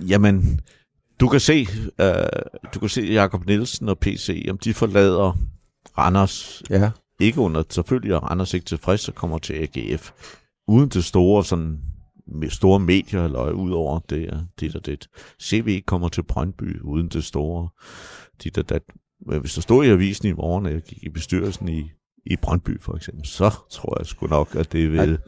[0.00, 0.60] jamen,
[1.20, 1.66] du kan se,
[2.02, 2.06] uh,
[2.74, 5.38] du kan se Jakob Nielsen og PC, om de forlader
[5.98, 6.90] Randers, Ja.
[7.20, 10.10] ikke under, selvfølgelig er Randers ikke tilfreds, så kommer til AGF.
[10.68, 11.78] Uden det store, sådan,
[12.40, 15.06] med store medier, eller ud over det, er det og det.
[15.42, 17.68] CV kommer til Brøndby, uden det store,
[18.44, 18.82] dit og dat.
[19.40, 21.90] Hvis der stod i avisen i morgen, at jeg gik i bestyrelsen i,
[22.26, 25.18] i Brøndby for eksempel, så tror jeg sgu nok, at det vil,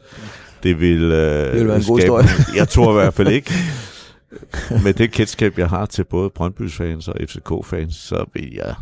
[0.63, 2.25] det vil, uh, det vil være en god historie.
[2.55, 3.51] Jeg tror i hvert fald ikke,
[4.83, 8.75] med det kendskab, jeg har til både Brøndbys fans og FCK-fans, så vil jeg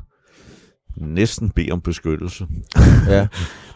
[0.97, 2.47] næsten bede om beskyttelse.
[3.09, 3.27] ja.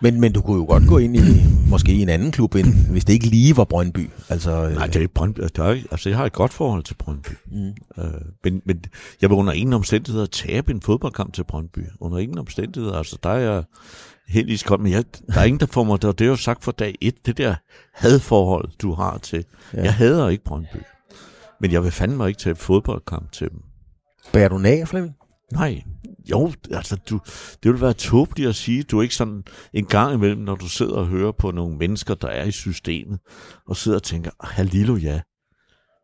[0.02, 1.22] Men, men du kunne jo godt gå ind i
[1.70, 4.10] måske i en anden klub, end, hvis det ikke lige var Brøndby.
[4.30, 5.42] Altså, øh, Nej, det er ikke Brøndby.
[5.56, 7.32] Der er, altså, jeg har et godt forhold til Brøndby.
[7.52, 8.04] Mm.
[8.04, 8.12] Øh,
[8.44, 8.84] men, men
[9.22, 11.80] jeg vil under ingen omstændigheder tabe en fodboldkamp til Brøndby.
[12.00, 12.98] Under ingen omstændigheder.
[12.98, 13.64] Altså, der er jeg
[14.28, 14.80] helt iskold.
[14.80, 16.02] Men jeg, der er ingen, der får mig...
[16.02, 17.26] Det er jo sagt fra dag et.
[17.26, 17.56] Det der
[17.94, 19.46] hadforhold, du har til...
[19.74, 19.84] Ja.
[19.84, 20.78] Jeg hader ikke Brøndby.
[21.62, 23.60] Men jeg vil fandme ikke tage fodboldkamp til dem.
[24.34, 25.16] Bærer du nag, Flemming?
[25.52, 25.84] Nej,
[26.32, 27.20] jo, altså du,
[27.64, 29.44] det vil være tåbeligt at sige, du er ikke sådan
[29.74, 33.20] en gang imellem, når du sidder og hører på nogle mennesker, der er i systemet,
[33.68, 35.22] og sidder og tænker, hallo ja.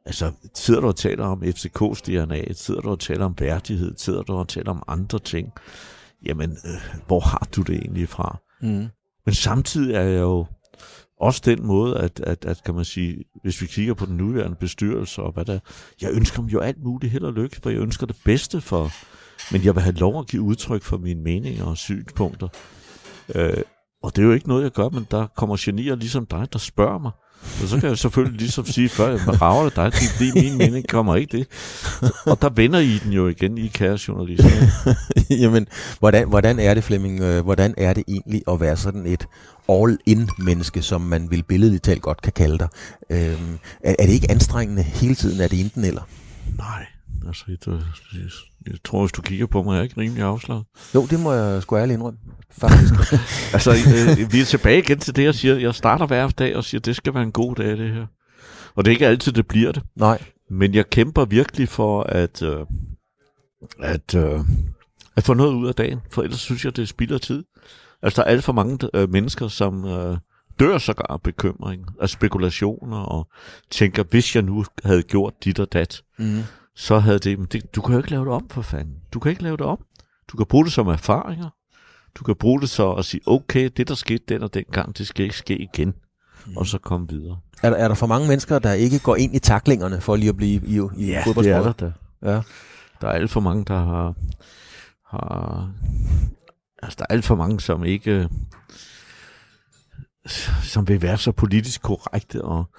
[0.06, 4.22] Altså, sidder du og taler om FCK's DNA, sidder du og taler om værdighed, sidder
[4.22, 5.52] du og taler om andre ting,
[6.26, 8.40] jamen, øh, hvor har du det egentlig fra?
[8.62, 8.88] Mm.
[9.26, 10.46] Men samtidig er jeg jo
[11.20, 14.58] også den måde, at, at, at kan man sige, hvis vi kigger på den nuværende
[14.60, 15.60] bestyrelse og hvad der,
[16.02, 18.92] jeg ønsker dem jo alt muligt held og lykke, for jeg ønsker det bedste for,
[19.54, 22.48] men jeg vil have lov at give udtryk for mine meninger og synspunkter.
[23.36, 23.62] Øh,
[24.04, 26.60] og det er jo ikke noget, jeg gør, men der kommer genier ligesom dig, der
[26.60, 27.12] spørger mig.
[27.62, 29.92] Og så kan jeg selvfølgelig ligesom sige før, hvad rager det dig?
[30.20, 31.48] Det er min mening, kommer ikke det.
[32.26, 34.50] Og der vender I den jo igen, I kære journalister.
[35.44, 35.68] Jamen,
[36.00, 37.22] hvordan, hvordan er det, Flemming?
[37.22, 39.28] øh, Hvordan er det egentlig at være sådan et
[39.70, 42.68] all-in-menneske, som man vil billedligt talt godt kan kalde dig?
[43.10, 45.42] Øhm, er, er det ikke anstrengende hele tiden?
[45.42, 46.02] Er det enten eller?
[46.58, 46.86] Nej,
[47.28, 47.58] altså, jeg,
[48.14, 48.22] jeg,
[48.68, 50.64] jeg tror, hvis du kigger på mig, er jeg ikke rimelig afslaget.
[50.96, 52.20] Jo, det må jeg sgu ærligt indrømme,
[52.52, 52.94] faktisk.
[53.54, 55.56] Altså, øh, vi er tilbage igen til det, jeg siger.
[55.56, 58.06] Jeg starter hver dag og siger, det skal være en god dag, det her.
[58.76, 59.84] Og det er ikke altid, det bliver det.
[59.96, 60.24] Nej.
[60.50, 62.66] Men jeg kæmper virkelig for at, øh,
[63.80, 64.40] at, øh,
[65.16, 66.00] at få noget ud af dagen.
[66.12, 67.44] For ellers synes jeg, det spilder tid.
[68.02, 70.18] Altså, der er alt for mange øh, mennesker, som øh,
[70.60, 73.28] dør sågar af bekymring, af spekulationer, og
[73.72, 76.44] tænker, hvis jeg nu havde gjort dit og dat, Mm.
[76.78, 78.96] Så havde det, men det, du kan jo ikke lave det om for fanden.
[79.14, 79.86] Du kan ikke lave det om.
[80.28, 81.50] Du kan bruge det som erfaringer.
[82.16, 84.98] Du kan bruge det så at sige, okay, det der skete den og den gang,
[84.98, 85.94] det skal ikke ske igen.
[86.56, 87.40] Og så komme videre.
[87.64, 90.30] Er, der, er der for mange mennesker, der ikke går ind i taklingerne for lige
[90.30, 91.92] at blive i, i det er der da.
[92.22, 92.42] Ja.
[93.02, 94.16] Der er alt for mange, der har,
[95.06, 95.72] har
[96.84, 98.30] altså der er alt for mange, som ikke
[100.64, 102.70] som vil være så politisk korrekte og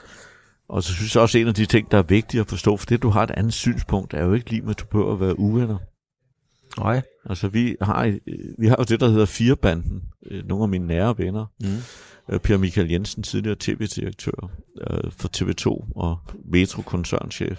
[0.69, 2.77] og så synes jeg også, at en af de ting, der er vigtige at forstå,
[2.77, 5.13] for det, du har et andet synspunkt, er jo ikke lige med, at du behøver
[5.13, 5.79] at være uvenner.
[6.79, 7.03] Nej.
[7.31, 8.15] Altså, vi har, øh,
[8.59, 10.03] vi har jo det, der hedder Firebanden.
[10.31, 11.47] Øh, Nogle af mine nære venner.
[11.61, 11.67] Mm.
[12.35, 14.51] Øh, Per Michael Jensen, tidligere tv-direktør
[15.11, 17.59] for TV2 og Metro-koncernchef.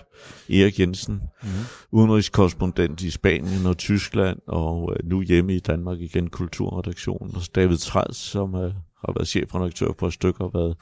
[0.50, 1.50] Erik Jensen, Mm.
[1.92, 7.36] udenrigskorrespondent i Spanien og Tyskland, og nu hjemme i Danmark igen, kulturredaktionen.
[7.36, 10.76] Og David Træs, som har været chefredaktør på et stykke, og været,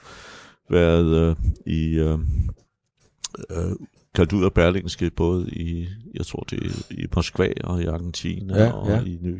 [0.70, 2.20] været øh, i, øh,
[3.50, 3.76] øh,
[4.16, 8.64] kaldt ud af Berlingske, både i, jeg tror det er i Moskva og i Argentina
[8.64, 9.02] Ja, og ja.
[9.02, 9.38] i New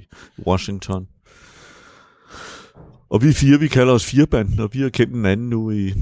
[0.48, 1.08] Washington.
[3.10, 5.94] Og vi fire, vi kalder os firebanden, og vi har kendt hinanden nu i,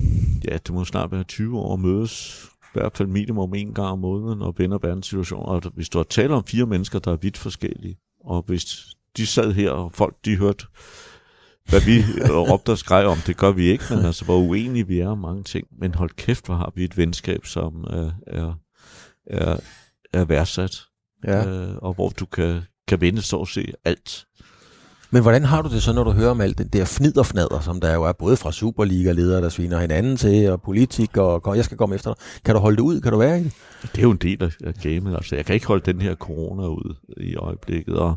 [0.48, 3.88] ja, det må snart være 20 år og mødes i hvert fald minimum en gang
[3.88, 5.46] om måneden og vender verdenssituationer.
[5.46, 8.86] Og hvis du har talt om fire mennesker, der er vidt forskellige, og hvis
[9.18, 10.66] de sad her, og folk de hørte,
[11.70, 15.00] hvad vi råbte og skreg om, det gør vi ikke, men altså hvor uenige vi
[15.00, 15.68] er om mange ting.
[15.80, 18.54] Men hold kæft, hvor har vi et venskab, som er, er,
[19.28, 19.58] er,
[20.14, 20.82] er værdsat,
[21.28, 21.48] Ja.
[21.48, 24.26] øh, og hvor du kan, kan vinde så at se alt.
[25.12, 27.82] Men hvordan har du det så, når du hører om alt den der fniderfnader, som
[27.82, 31.78] der jo er både fra Superliga-ledere, der sviner hinanden til, og politikere, og jeg skal
[31.78, 32.24] komme efter dig.
[32.46, 33.02] Kan du holde det ud?
[33.02, 33.52] Kan du være i det?
[33.82, 35.16] Det er jo en del af af gamet.
[35.16, 37.96] Altså, jeg kan ikke holde den her corona ud i øjeblikket.
[37.96, 38.16] Og,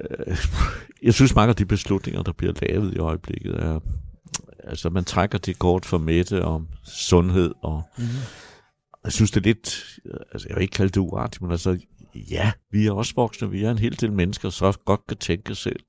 [0.00, 0.36] øh,
[1.02, 3.80] jeg synes, mange af de beslutninger, der bliver lavet i øjeblikket, er,
[4.64, 8.12] altså, man trækker det kort for Mette om sundhed, og Mm-hmm.
[9.04, 9.98] jeg synes, det er lidt,
[10.32, 11.78] altså, jeg vil ikke kalde det uartigt, men altså,
[12.14, 15.54] ja, vi er også voksne, vi er en hel del mennesker, som godt kan tænke
[15.54, 15.80] selv.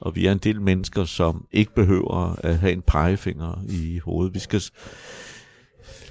[0.00, 4.34] Og vi er en del mennesker, som ikke behøver at have en pegefinger i hovedet.
[4.34, 4.62] Vi skal,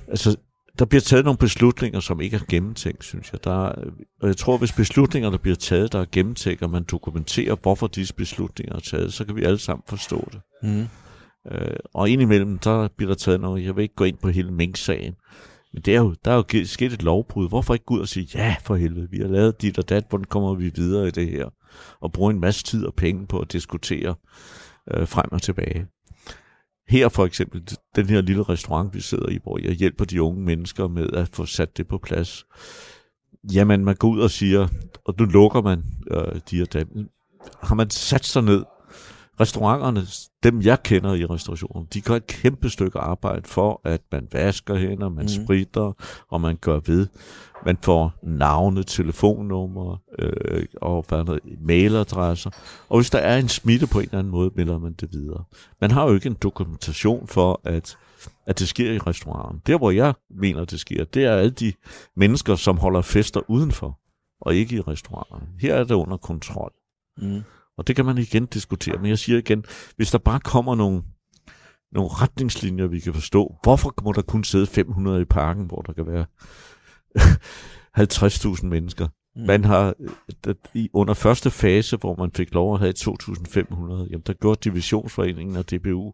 [0.08, 0.38] altså,
[0.80, 3.44] der bliver taget nogle beslutninger, som ikke er gennemtænkt, synes jeg.
[3.44, 3.74] Der er,
[4.22, 8.14] og jeg tror, hvis beslutningerne bliver taget, der er gennemtænkt, og man dokumenterer, hvorfor disse
[8.14, 10.42] beslutninger er taget, så kan vi alle sammen forstå det.
[10.64, 10.88] Mm.
[11.52, 14.52] Øh, og indimellem, der bliver der taget noget, jeg vil ikke gå ind på hele
[14.52, 15.16] Mink-sagen,
[15.74, 17.50] men det er jo, der er jo sket et lovbrud.
[17.50, 20.04] Hvorfor ikke gå ud og sige, ja for helvede, vi har lavet dit og dat,
[20.10, 21.50] hvordan kommer vi videre i det her?
[22.00, 24.16] Og bruge en masse tid og penge på at diskutere
[24.94, 25.88] øh, frem og tilbage.
[26.88, 30.42] Her for eksempel, den her lille restaurant, vi sidder i, hvor jeg hjælper de unge
[30.42, 32.46] mennesker med at få sat det på plads.
[33.54, 34.68] Jamen, man går ud og siger,
[35.06, 37.10] og nu lukker man øh, de her dem.
[37.64, 38.64] Har man sat sig ned
[39.40, 40.02] restauranterne,
[40.44, 44.76] dem jeg kender i restaurationen, de gør et kæmpe stykke arbejde for, at man vasker
[44.76, 45.28] hænder, man mm.
[45.28, 45.92] spritter,
[46.30, 47.08] og man gør ved.
[47.66, 52.50] Man får navne, telefonnumre øh, og hvad er der, mailadresser.
[52.90, 55.44] Og hvis der er en smitte på en eller anden måde, melder man det videre.
[55.82, 57.98] Man har jo ikke en dokumentation for, at,
[58.46, 59.62] at det sker i restauranten.
[59.68, 61.74] Der, hvor jeg mener, det sker, det er alle de
[62.16, 64.00] mennesker, som holder fester udenfor,
[64.42, 65.48] og ikke i restauranten.
[65.60, 66.74] Her er det under kontrol.
[67.18, 67.42] Mm.
[67.78, 68.98] Og det kan man igen diskutere.
[68.98, 69.66] Men jeg siger igen,
[69.96, 71.04] hvis der bare kommer nogle,
[71.92, 75.94] nogle retningslinjer, vi kan forstå, hvorfor må der kun sidde 500 i parken, hvor der
[75.94, 76.26] kan være
[78.60, 79.08] 50.000 mennesker?
[79.36, 79.42] Mm.
[79.42, 79.94] Man har
[80.48, 84.70] øh, i, under første fase, hvor man fik lov at have 2.500, jamen der gjorde
[84.70, 86.14] Divisionsforeningen og DBU,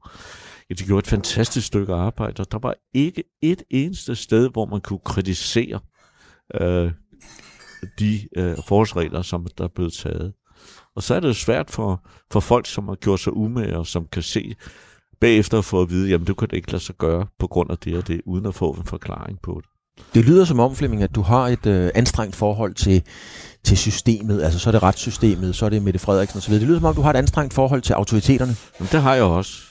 [0.70, 4.66] ja, de gjorde et fantastisk stykke arbejde, og der var ikke et eneste sted, hvor
[4.66, 5.80] man kunne kritisere
[6.62, 6.92] øh,
[8.00, 10.34] de øh, forholdsregler, som der er blevet taget.
[10.96, 13.88] Og så er det jo svært for, for folk, som har gjort sig umage, og
[13.88, 14.56] som kan se
[15.20, 17.78] bagefter få at vide, jamen det kan det ikke lade sig gøre på grund af
[17.78, 19.70] det og det, uden at få en forklaring på det.
[20.14, 23.04] Det lyder som om, Flemming, at du har et øh, anstrengt forhold til,
[23.64, 24.42] til systemet.
[24.42, 26.54] Altså, så er det retssystemet, så er det Mette Frederiksen osv.
[26.54, 28.56] Det lyder som om, du har et anstrengt forhold til autoriteterne.
[28.80, 29.69] Men det har jeg også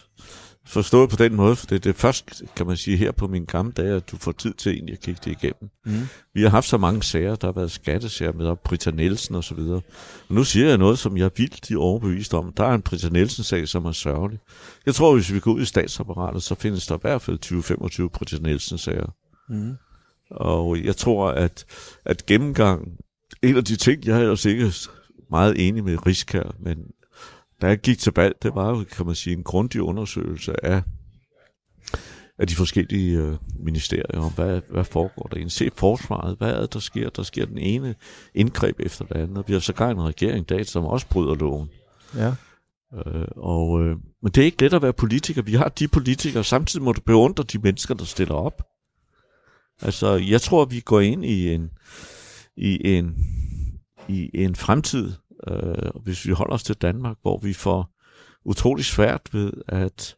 [0.69, 3.45] forstået på den måde, for det, det er først, kan man sige, her på min
[3.45, 5.71] gamle dage, at du får tid til egentlig at kigge det igennem.
[5.87, 6.09] Mm.
[6.35, 9.45] Vi har haft så mange sager, der har været skattesager med op, Britta Nielsen og
[9.45, 9.81] så videre.
[10.29, 12.53] Og nu siger jeg noget, som jeg er vildt overbevist om.
[12.53, 14.39] Der er en Britta Nielsen-sag, som er sørgelig.
[14.87, 17.39] Jeg tror, hvis vi går ud i statsapparatet, så findes der i hvert fald
[18.05, 19.15] 20-25 Britta Nielsen-sager.
[19.49, 19.75] Mm.
[20.31, 21.65] Og jeg tror, at,
[22.05, 22.89] at gennemgang,
[23.43, 24.73] en af de ting, jeg er ellers ikke
[25.31, 26.79] meget enig med Riskær, men
[27.63, 30.83] da jeg gik til valg, det var jo, kan man sige, en grundig undersøgelse af,
[32.39, 35.37] af de forskellige øh, ministerier om, hvad, hvad foregår der.
[35.37, 37.11] En se forsvaret, hvad er det, der sker?
[37.11, 37.95] Der sker den ene
[38.35, 41.69] indgreb efter det andet, og vi har sågar en regering dag, som også bryder loven.
[42.17, 42.35] Ja.
[42.95, 45.43] Øh, og, øh, men det er ikke let at være politiker.
[45.43, 48.63] Vi har de politikere, samtidig må du beundre de mennesker, der stiller op.
[49.83, 51.71] Altså, jeg tror, vi går ind i en,
[52.57, 53.17] i en,
[54.09, 55.13] i en fremtid,
[55.49, 57.91] øh, hvis vi holder os til Danmark, hvor vi får
[58.45, 60.17] utrolig svært ved at,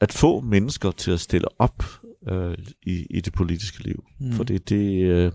[0.00, 1.82] at få mennesker til at stille op
[2.28, 4.04] øh, i, i det politiske liv.
[4.20, 4.26] Mm.
[4.26, 4.32] Mm.
[4.32, 4.72] For det,
[5.02, 5.32] øh,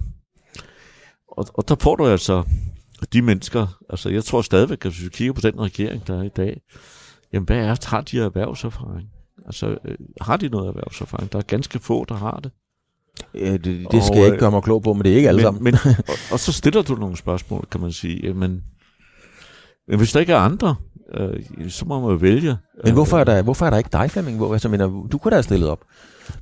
[1.28, 2.44] og, og der får du altså
[3.14, 6.24] de mennesker, altså jeg tror stadigvæk, at hvis vi kigger på den regering, der er
[6.24, 6.62] i dag,
[7.34, 9.10] jamen hvad er, har de erhvervserfaring?
[9.46, 11.32] Altså, øh, har de noget erhvervserfaring?
[11.32, 12.52] Der er ganske få, der har det.
[13.34, 15.28] Ja, det, det Og, skal jeg ikke gøre mig klog på, men det er ikke
[15.30, 15.64] alle men, sammen.
[15.64, 15.74] Men,
[16.10, 18.28] og, og så stiller du nogle spørgsmål, kan man sige.
[18.28, 18.64] Jamen,
[19.88, 20.76] men hvis der ikke er andre,
[21.14, 22.58] øh, så må man jo vælge.
[22.84, 24.38] Men hvorfor er, der, hvorfor er der ikke dig, Flemming?
[24.38, 25.80] Hvor, altså, mener, du kunne da have stillet op.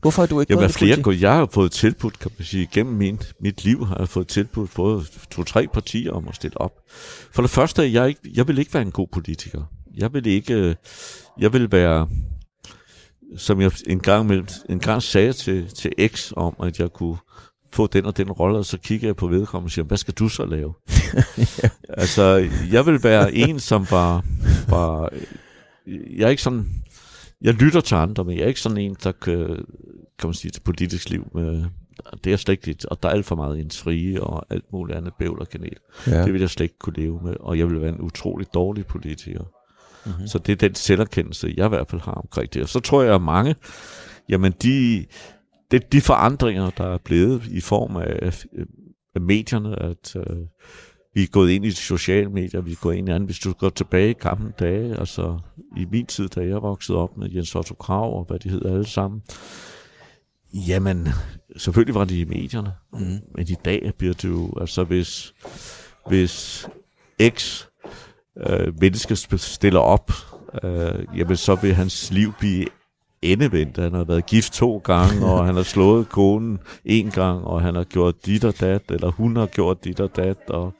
[0.01, 2.69] Hvorfor er du ikke Jamen, i flere går, jeg har fået tilbudt, kan man sige,
[2.71, 6.71] gennem min, mit liv har jeg fået tilbudt både to-tre partier om at stille op.
[7.31, 9.61] For det første, jeg, ikke, jeg vil ikke være en god politiker.
[9.97, 10.75] Jeg vil ikke, øh,
[11.39, 12.07] jeg vil være,
[13.37, 17.17] som jeg en gang, med, en gang sagde til, til X om, at jeg kunne
[17.73, 20.13] få den og den rolle, og så kigger jeg på vedkommende og siger, hvad skal
[20.13, 20.73] du så lave?
[21.63, 21.69] ja.
[22.01, 24.25] Altså, jeg vil være en, som var,
[24.69, 25.09] var
[25.87, 26.83] jeg er ikke sådan,
[27.41, 29.47] jeg lytter til andre, men jeg er ikke sådan en, der kan,
[30.19, 31.65] kan man sige, til politisk liv med,
[32.23, 34.97] det er slet ikke lidt, og der er alt for meget indfrie og alt muligt
[34.97, 35.77] andet bævl og kanel.
[36.07, 36.23] Ja.
[36.23, 38.85] Det vil jeg slet ikke kunne leve med, og jeg vil være en utrolig dårlig
[38.85, 39.43] politiker.
[40.05, 40.27] Mm-hmm.
[40.27, 42.61] Så det er den selverkendelse, jeg i hvert fald har omkring det.
[42.61, 43.55] Og så tror jeg, at mange,
[44.29, 45.05] jamen de,
[45.71, 48.45] det, de forandringer, der er blevet i form af,
[49.15, 50.37] af medierne, at øh,
[51.13, 53.27] vi er gået ind i de sociale medier, vi er gået ind i andet.
[53.27, 55.39] Hvis du går tilbage i gamle dage, altså
[55.77, 58.71] i min tid, da jeg voksede op med Jens Otto Krav og hvad de hedder
[58.73, 59.21] alle sammen,
[60.53, 61.07] jamen,
[61.57, 63.19] selvfølgelig var det i medierne, mm.
[63.35, 65.33] men i dag bliver det jo, altså hvis,
[66.07, 66.67] hvis
[67.29, 67.65] X
[68.37, 70.11] øh, mennesker stiller op,
[70.63, 72.65] øh, jamen så vil hans liv blive
[73.21, 73.77] endevendt.
[73.77, 77.75] Han har været gift to gange, og han har slået konen en gang, og han
[77.75, 80.73] har gjort dit og dat, eller hun har gjort dit og dat, og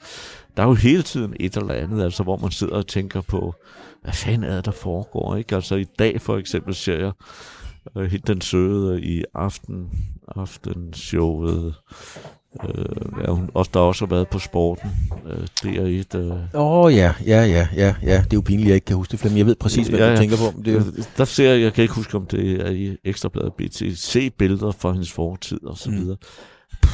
[0.58, 3.54] der er jo hele tiden et eller andet, altså hvor man sidder og tænker på,
[4.04, 5.56] hvad fanden er det, der foregår, ikke?
[5.56, 7.12] Altså i dag for eksempel ser jeg
[7.96, 9.90] uh, den søde i aften,
[10.28, 11.76] aftenshowet,
[12.64, 12.86] Øh,
[13.24, 14.92] ja, hun, også, der også har været på sporten.
[15.26, 16.16] Øh, det er et...
[16.16, 16.40] Åh øh...
[16.54, 18.18] oh, ja, ja, ja, ja, ja.
[18.18, 19.38] Det er jo pinligt, jeg ikke kan huske det, Flemming.
[19.38, 20.18] Jeg ved præcis, hvad ja, du ja.
[20.18, 20.62] tænker på.
[20.66, 20.84] Det er jo...
[21.18, 24.72] Der ser jeg, jeg kan ikke huske, om det er i Ekstrabladet BT, se billeder
[24.72, 25.96] fra hendes fortid og så mm.
[25.96, 26.18] videre.
[26.82, 26.92] Puh.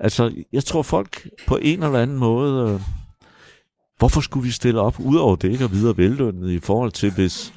[0.00, 2.70] Altså, jeg tror folk på en eller anden måde...
[2.70, 2.80] Øh,
[3.98, 7.52] hvorfor skulle vi stille op, udover det ikke, og videre vellønnet i forhold til, hvis...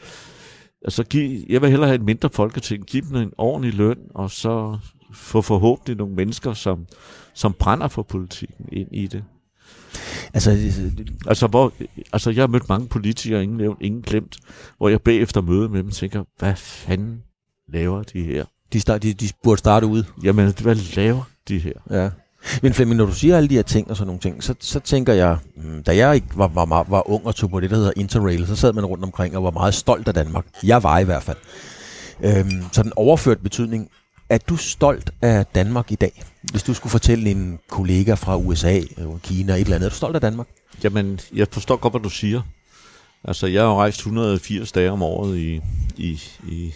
[0.81, 4.31] Altså, giv, jeg vil hellere have et mindre folketing, give dem en ordentlig løn, og
[4.31, 4.77] så
[5.13, 6.85] få forhåbentlig nogle mennesker, som,
[7.33, 9.23] som brænder for politikken ind i det.
[10.33, 10.51] Altså,
[11.27, 11.73] altså, hvor,
[12.13, 14.37] altså, jeg har mødt mange politikere, ingen nævnt, ingen glemt,
[14.77, 17.23] hvor jeg bagefter møder med dem tænker, hvad fanden
[17.73, 18.45] laver de her?
[18.73, 20.03] De, start, de, de burde starte ud.
[20.23, 21.73] Jamen, hvad laver de her?
[21.89, 22.09] Ja.
[22.61, 24.79] Men Flemming, når du siger alle de her ting og sådan nogle ting, så, så
[24.79, 27.75] tænker jeg, hmm, da jeg ikke var, var, var ung og tog på det, der
[27.75, 30.45] hedder Interrail, så sad man rundt omkring og var meget stolt af Danmark.
[30.63, 31.37] Jeg var i hvert fald.
[32.23, 33.89] Øhm, så den overført betydning,
[34.29, 36.23] er du stolt af Danmark i dag?
[36.51, 38.81] Hvis du skulle fortælle en kollega fra USA,
[39.23, 40.47] Kina, et eller andet, er du stolt af Danmark?
[40.83, 42.41] Jamen, jeg forstår godt, hvad du siger.
[43.23, 45.61] Altså, jeg har rejst 180 dage om året i,
[45.97, 46.73] i, i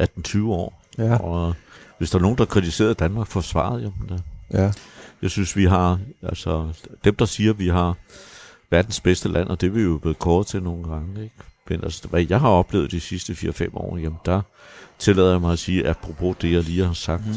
[0.00, 0.82] 18-20 år.
[0.98, 1.16] Ja.
[1.16, 1.54] Og
[1.98, 4.18] hvis der er nogen, der kritiserer Danmark for svaret, jamen da.
[4.62, 4.72] Ja.
[5.22, 6.72] Jeg synes, vi har, altså,
[7.04, 7.96] dem der siger, at vi har
[8.70, 11.34] verdens bedste land, og det er vi jo blevet kåret til nogle gange, ikke?
[11.72, 14.40] Men altså, hvad jeg har oplevet de sidste 4-5 år, jamen der
[14.98, 17.34] tillader jeg mig at sige, apropos det, jeg lige har sagt, mm.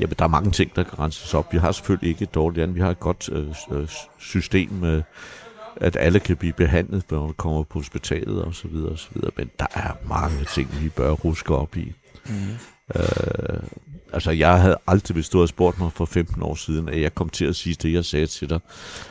[0.00, 1.52] jamen der er mange ting, der kan renses op.
[1.52, 3.88] Vi har selvfølgelig ikke et dårligt land, vi har et godt øh, øh,
[4.18, 5.02] system med,
[5.76, 9.08] at alle kan blive behandlet, når de kommer på hospitalet og så videre og så
[9.14, 9.30] videre.
[9.36, 11.92] Men der er mange ting, vi bør ruske op i.
[12.28, 12.34] Mm.
[12.94, 13.60] Øh,
[14.12, 17.14] altså, jeg havde aldrig, hvis du havde spurgt mig for 15 år siden, at jeg
[17.14, 18.60] kom til at sige det, jeg sagde til dig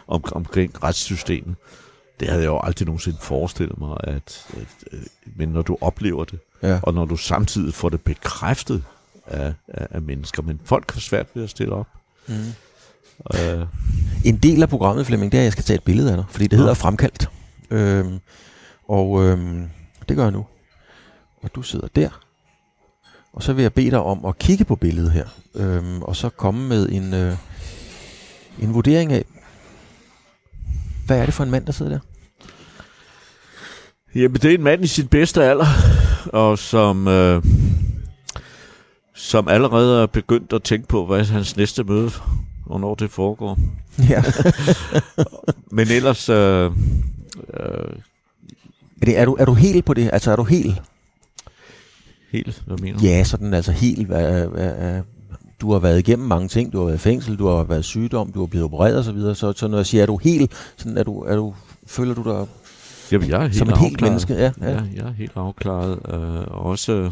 [0.08, 1.56] om, omkring retssystemet.
[2.20, 5.00] Det havde jeg jo aldrig nogensinde forestillet mig, at, at, at
[5.36, 6.80] men når du oplever det, ja.
[6.84, 8.84] og når du samtidig får det bekræftet
[9.28, 11.88] af, af, af mennesker, men folk har svært ved at stille op.
[12.28, 12.36] Mm.
[13.34, 13.68] Uh,
[14.26, 16.26] en del af programmet, Flemming, det er, at jeg skal tage et billede af dig,
[16.30, 16.74] fordi det hedder ja.
[16.74, 17.30] Fremkaldt.
[17.72, 18.20] Øhm,
[18.88, 19.70] og øhm,
[20.10, 20.46] det gør jeg nu.
[21.42, 22.10] Og du sidder der.
[23.34, 26.30] Og så vil jeg bede dig om at kigge på billedet her, øhm, og så
[26.30, 27.38] komme med en, øh,
[28.60, 29.26] en vurdering af,
[31.06, 32.00] hvad er det for en mand, der sidder der?
[34.16, 35.66] Jamen, det er en mand i sit bedste alder,
[36.26, 37.44] og som, øh,
[39.16, 42.12] som allerede er begyndt at tænke på, hvad er hans næste møde,
[42.66, 43.60] hvornår det foregår.
[44.10, 44.24] Ja.
[45.78, 46.30] Men ellers...
[46.30, 46.72] Øh, øh,
[49.02, 50.10] er, det, er, du, er du helt på det?
[50.14, 50.82] Altså, er du helt?
[52.32, 52.64] Helt?
[52.66, 53.06] Hvad mener du?
[53.06, 54.08] Ja, sådan altså helt.
[54.08, 55.02] Hvad, hvad,
[55.62, 56.74] du har været igennem mange ting.
[56.74, 59.06] Du har været i fængsel, du har været sygdom, du har blevet opereret osv.
[59.06, 59.36] Så, videre.
[59.36, 61.54] så, så når jeg siger, er du helt, sådan er du, er du,
[61.88, 62.48] føler du dig
[63.12, 64.34] Jamen, jeg er helt som et helt menneske?
[64.34, 64.70] Ja, ja.
[64.70, 66.00] ja, jeg er helt afklaret.
[66.14, 67.12] Uh, også,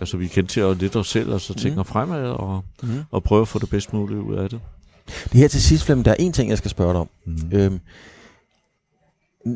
[0.00, 1.84] altså vi kan til at lidt os selv, og så tænker mm.
[1.84, 3.02] fremad, og, mm.
[3.10, 4.60] og prøve at få det bedst muligt ud af det.
[5.06, 7.08] Det her til sidst, Flemming, der er en ting, jeg skal spørge dig om.
[7.24, 7.36] Mm.
[7.52, 7.80] Øhm,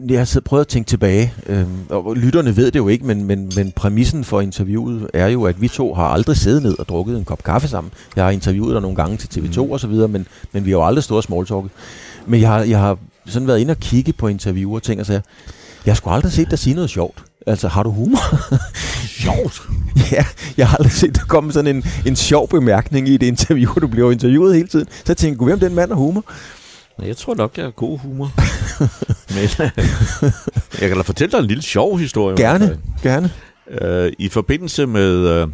[0.08, 3.52] jeg har prøvet at tænke tilbage, øhm, og lytterne ved det jo ikke, men, men,
[3.56, 7.18] men præmissen for interviewet er jo, at vi to har aldrig siddet ned og drukket
[7.18, 7.92] en kop kaffe sammen.
[8.16, 9.70] Jeg har interviewet dig nogle gange til TV2 mm.
[9.70, 11.70] og så videre, men, men vi har jo aldrig stået og smalltalket.
[12.26, 15.06] Men jeg har, jeg har sådan været inde og kigge på interviewer og ting og
[15.06, 15.20] sager.
[15.86, 17.22] Jeg har sgu aldrig set dig sige noget sjovt.
[17.46, 18.20] Altså, har du humor?
[19.24, 19.62] sjovt?
[20.12, 20.24] ja,
[20.56, 23.72] jeg har aldrig set der komme sådan en, en sjov bemærkning i det interview.
[23.72, 24.86] Du bliver interviewet hele tiden.
[24.86, 26.24] Så jeg tænkte, hvem den mand har humor?
[27.02, 28.32] Jeg tror nok, jeg har god humor.
[29.34, 29.48] Men
[30.80, 32.36] jeg kan da fortælle dig en lille sjov historie.
[32.36, 33.32] Gerne, gerne.
[33.68, 35.48] Øh, I forbindelse med, øh,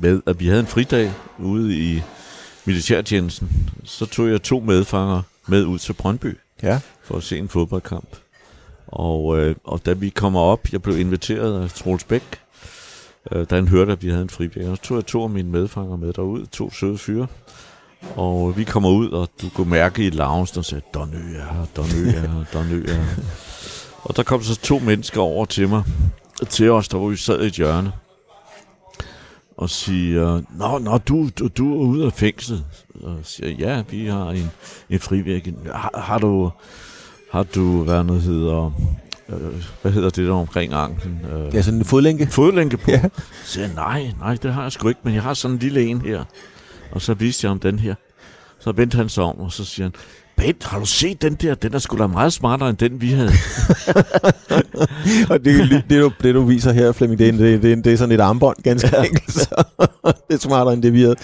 [0.00, 2.02] med, at vi havde en fridag ude i
[2.64, 6.80] militærtjenesten, så tog jeg to medfanger med ud til Brøndby Ja.
[7.04, 8.08] for at se en fodboldkamp.
[8.86, 12.22] Og, øh, og da vi kommer op, jeg blev inviteret af Troels Bæk,
[13.32, 15.30] øh, da han hørte, at vi havde en fridag, og så tog jeg to af
[15.30, 17.26] mine medfanger med derud, to søde fyre.
[18.16, 21.66] Og vi kommer ud, og du kunne mærke i loungen, der sagde, Donø er her,
[21.76, 23.22] Donø er her, Donø er her.
[24.02, 25.82] Og der kom så to mennesker over til mig,
[26.48, 27.92] til os, der hvor vi sad i et hjørne,
[29.56, 32.64] og siger, Nå, nå du, du, du er ude af fængslet.
[33.02, 34.50] Og siger, ja, vi har en,
[34.90, 35.54] en frivæg.
[35.74, 36.50] Har, har du,
[37.32, 38.72] har du, hvad noget hedder,
[39.28, 41.20] øh, hvad hedder det der omkring anklen?
[41.32, 42.26] Øh, Ja, sådan en fodlænke.
[42.26, 42.90] fodlænke på.
[42.90, 43.02] Ja.
[43.44, 45.86] Så siger nej, nej, det har jeg sgu ikke, men jeg har sådan en lille
[45.86, 46.24] en her.
[46.94, 47.94] Og så viste jeg ham den her.
[48.60, 49.92] Så vendte han sig om, og så siger han,
[50.36, 51.54] Bent, har du set den der?
[51.54, 53.30] Den er sgu da meget smartere end den, vi havde.
[55.30, 57.92] Og det, det, det, du, det, du viser her, Flemming, det er, det, det, det
[57.92, 59.02] er sådan et armbånd, ganske ja.
[59.02, 59.32] enkelt.
[59.32, 59.64] Så
[60.28, 61.16] det er smartere end det, vi havde.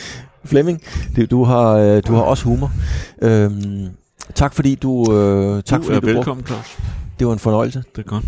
[0.45, 0.83] Flemming,
[1.17, 2.73] det, du, har, øh, du har også humor.
[3.23, 3.89] Øhm,
[4.35, 5.13] tak fordi du...
[5.13, 6.79] Øh, tak du fordi er du velkommen, Claus.
[7.19, 7.83] Det var en fornøjelse.
[7.97, 8.25] Det er godt.